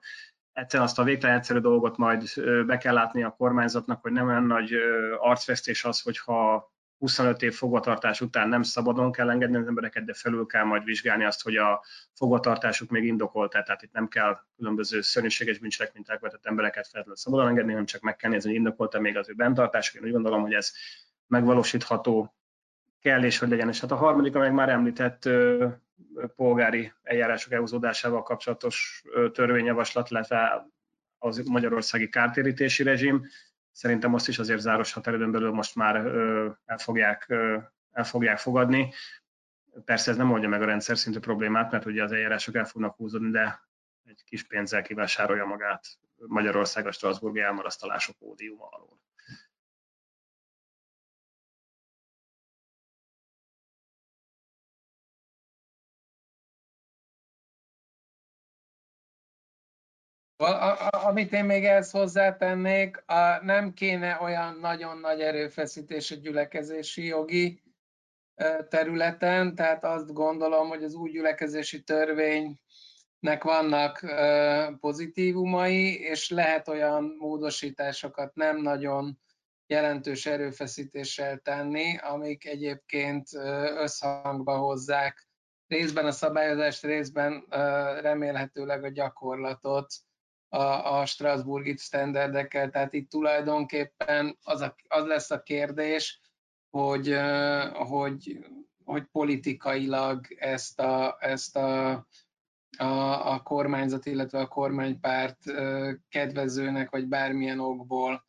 [0.53, 2.23] egyszerűen azt a végtelen egyszerű dolgot majd
[2.65, 4.73] be kell látni a kormányzatnak, hogy nem olyan nagy
[5.19, 6.73] arcvesztés az, hogyha
[7.03, 11.23] 25 év fogvatartás után nem szabadon kell engedni az embereket, de felül kell majd vizsgálni
[11.23, 16.84] azt, hogy a fogvatartásuk még indokolt, tehát itt nem kell különböző szörnyűséges bűncselekményt elkövetett embereket
[16.84, 19.95] feltétlenül szabadon engedni, hanem csak meg kell nézni, hogy indokolta még az ő bentartásuk.
[20.01, 20.71] Én úgy gondolom, hogy ez
[21.27, 22.35] megvalósítható
[23.01, 23.69] kell és hogy legyen.
[23.69, 25.30] És hát a harmadik, amely már említett
[26.35, 29.03] polgári eljárások elhúzódásával kapcsolatos
[29.34, 30.67] törvényjavaslat, illetve
[31.17, 33.25] az magyarországi kártérítési rezsim,
[33.74, 35.95] Szerintem most is azért záros határidőn belül most már
[36.66, 37.30] el fogják,
[37.91, 38.94] el fogják fogadni.
[39.86, 42.95] Persze ez nem oldja meg a rendszer szintű problémát, mert ugye az eljárások el fognak
[42.95, 43.68] húzódni, de
[44.06, 45.86] egy kis pénzzel kivásárolja magát
[46.16, 49.02] Magyarország a Strasburgi elmarasztalások ódiuma alól.
[60.90, 67.61] Amit én még ehhez hozzátennék, a, nem kéne olyan nagyon nagy erőfeszítés a gyülekezési jogi
[68.70, 74.06] területen, tehát azt gondolom, hogy az új gyülekezési törvénynek vannak
[74.80, 79.20] pozitívumai, és lehet olyan módosításokat nem nagyon
[79.68, 83.34] jelentős erőfeszítéssel tenni, amik egyébként
[83.78, 85.28] összhangba hozzák
[85.68, 87.45] részben a szabályozást, részben
[88.02, 89.94] remélhetőleg a gyakorlatot
[90.53, 96.19] a, a Strasburgi standardekkel, tehát itt tulajdonképpen az, a, az lesz a kérdés,
[96.69, 97.15] hogy,
[97.73, 98.45] hogy,
[98.84, 102.05] hogy politikailag ezt a, ezt a
[102.77, 105.38] a, a kormányzat, illetve a kormánypárt
[106.09, 108.25] kedvezőnek, vagy bármilyen okból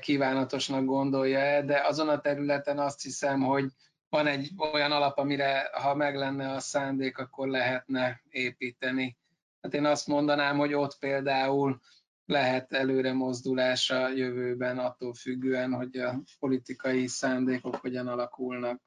[0.00, 3.66] kívánatosnak gondolja -e, de azon a területen azt hiszem, hogy
[4.08, 9.16] van egy olyan alap, amire ha meg lenne a szándék, akkor lehetne építeni.
[9.62, 11.80] Hát én azt mondanám, hogy ott például
[12.24, 18.80] lehet előre mozdulás a jövőben attól függően, hogy a politikai szándékok hogyan alakulnak.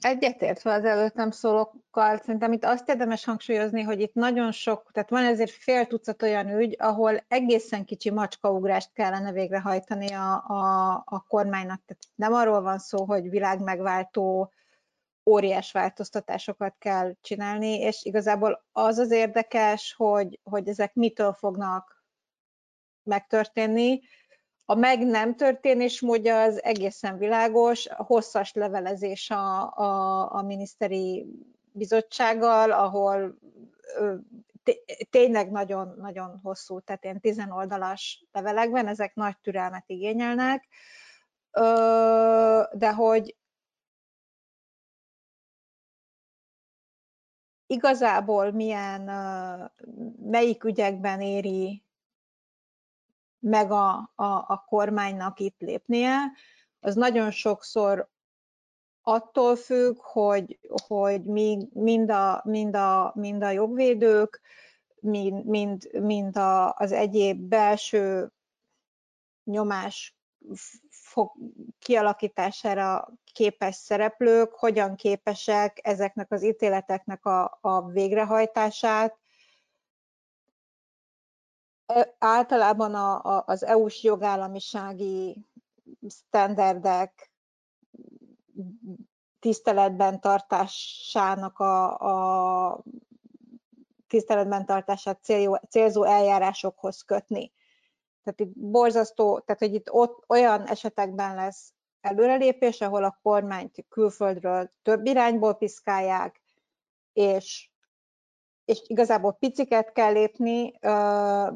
[0.00, 5.24] Egyetértve az előttem szólókkal, szerintem itt azt érdemes hangsúlyozni, hogy itt nagyon sok, tehát van
[5.24, 11.80] ezért fél tucat olyan ügy, ahol egészen kicsi macskaugrást kellene végrehajtani a, a, a kormánynak.
[11.86, 14.52] Tehát nem arról van szó, hogy világmegváltó
[15.28, 22.04] óriás változtatásokat kell csinálni, és igazából az az érdekes, hogy, hogy ezek mitől fognak
[23.02, 24.00] megtörténni,
[24.70, 31.26] a meg nem történés módja az egészen világos, a hosszas levelezés a, a, a miniszteri
[31.72, 33.38] bizottsággal, ahol
[35.10, 40.68] tényleg nagyon-nagyon hosszú, tehát ilyen tizenoldalas levelekben, ezek nagy türelmet igényelnek,
[42.72, 43.36] de hogy
[47.68, 49.02] igazából milyen,
[50.22, 51.84] melyik ügyekben éri
[53.38, 56.32] meg a, a, a kormánynak itt lépnie,
[56.80, 58.08] az nagyon sokszor
[59.02, 64.40] attól függ, hogy, hogy mi, mind, a, mind, a, mind a jogvédők,
[65.00, 68.32] mind, mind, mind a, az egyéb belső
[69.44, 70.16] nyomás
[71.18, 71.32] fog,
[71.78, 79.16] kialakítására képes szereplők, hogyan képesek ezeknek az ítéleteknek a, a végrehajtását
[82.18, 85.46] általában a, a, az EU-s jogállamisági
[86.08, 87.30] sztenderdek
[89.38, 91.98] tiszteletben tartásának a,
[92.70, 92.82] a
[94.06, 97.52] tiszteletben tartását célzó, célzó eljárásokhoz kötni.
[98.28, 104.70] Tehát itt borzasztó, tehát hogy itt ott olyan esetekben lesz előrelépés, ahol a kormányt külföldről
[104.82, 106.40] több irányból piszkálják,
[107.12, 107.70] és
[108.64, 110.78] és igazából piciket kell lépni,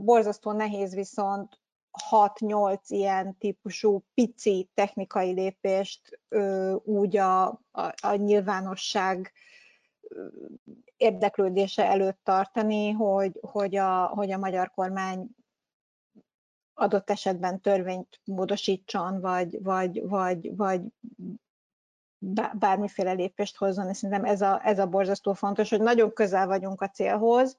[0.05, 1.61] borzasztó nehéz viszont
[2.11, 6.21] 6-8 ilyen típusú pici technikai lépést
[6.85, 7.61] úgy a, a,
[8.03, 9.33] a nyilvánosság
[10.97, 15.29] érdeklődése előtt tartani, hogy, hogy, a, hogy a magyar kormány
[16.75, 20.83] adott esetben törvényt módosítson, vagy, vagy, vagy, vagy
[22.55, 26.81] bármiféle lépést hozzon, és szerintem ez a, ez a borzasztó fontos, hogy nagyon közel vagyunk
[26.81, 27.59] a célhoz,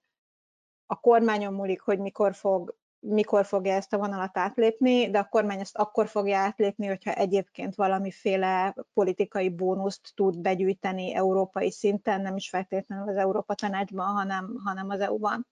[0.85, 2.75] a kormányon múlik, hogy mikor fog
[3.05, 7.75] mikor fogja ezt a vonalat átlépni, de a kormány ezt akkor fogja átlépni, hogyha egyébként
[7.75, 14.89] valamiféle politikai bónuszt tud begyűjteni európai szinten, nem is feltétlenül az Európa Tanácsban, hanem, hanem
[14.89, 15.47] az EU-ban.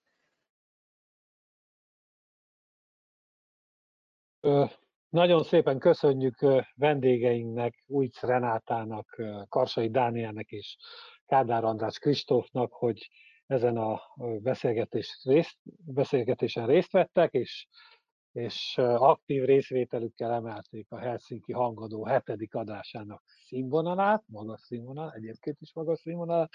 [5.09, 6.45] Nagyon szépen köszönjük
[6.75, 10.77] vendégeinknek, Újc Renátának, Karsai Dánielnek és
[11.25, 13.09] Kádár András Kristófnak, hogy
[13.45, 14.01] ezen a
[14.39, 17.67] beszélgetés részt, beszélgetésen részt vettek, és,
[18.31, 25.99] és aktív részvételükkel emelték a Helsinki Hangadó hetedik adásának színvonalát, magas színvonal, egyébként is magas
[25.99, 26.49] színvonal.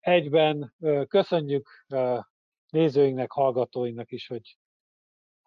[0.00, 0.74] Egyben
[1.08, 1.68] köszönjük
[2.70, 4.58] nézőinknek, hallgatóinknak is, hogy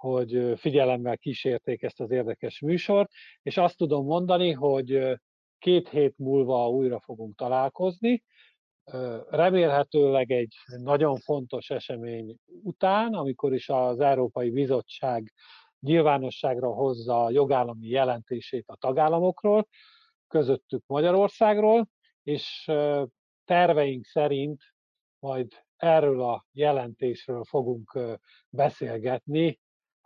[0.01, 3.11] hogy figyelemmel kísérték ezt az érdekes műsort,
[3.41, 5.19] és azt tudom mondani, hogy
[5.59, 8.23] két hét múlva újra fogunk találkozni,
[9.29, 15.33] remélhetőleg egy nagyon fontos esemény után, amikor is az Európai Bizottság
[15.79, 19.67] nyilvánosságra hozza a jogállami jelentését a tagállamokról,
[20.27, 21.87] közöttük Magyarországról,
[22.23, 22.71] és
[23.45, 24.61] terveink szerint
[25.19, 27.99] majd erről a jelentésről fogunk
[28.49, 29.59] beszélgetni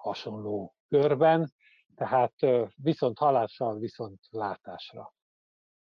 [0.05, 1.53] hasonló körben,
[1.95, 2.33] tehát
[2.75, 5.13] viszont halással, viszont látásra.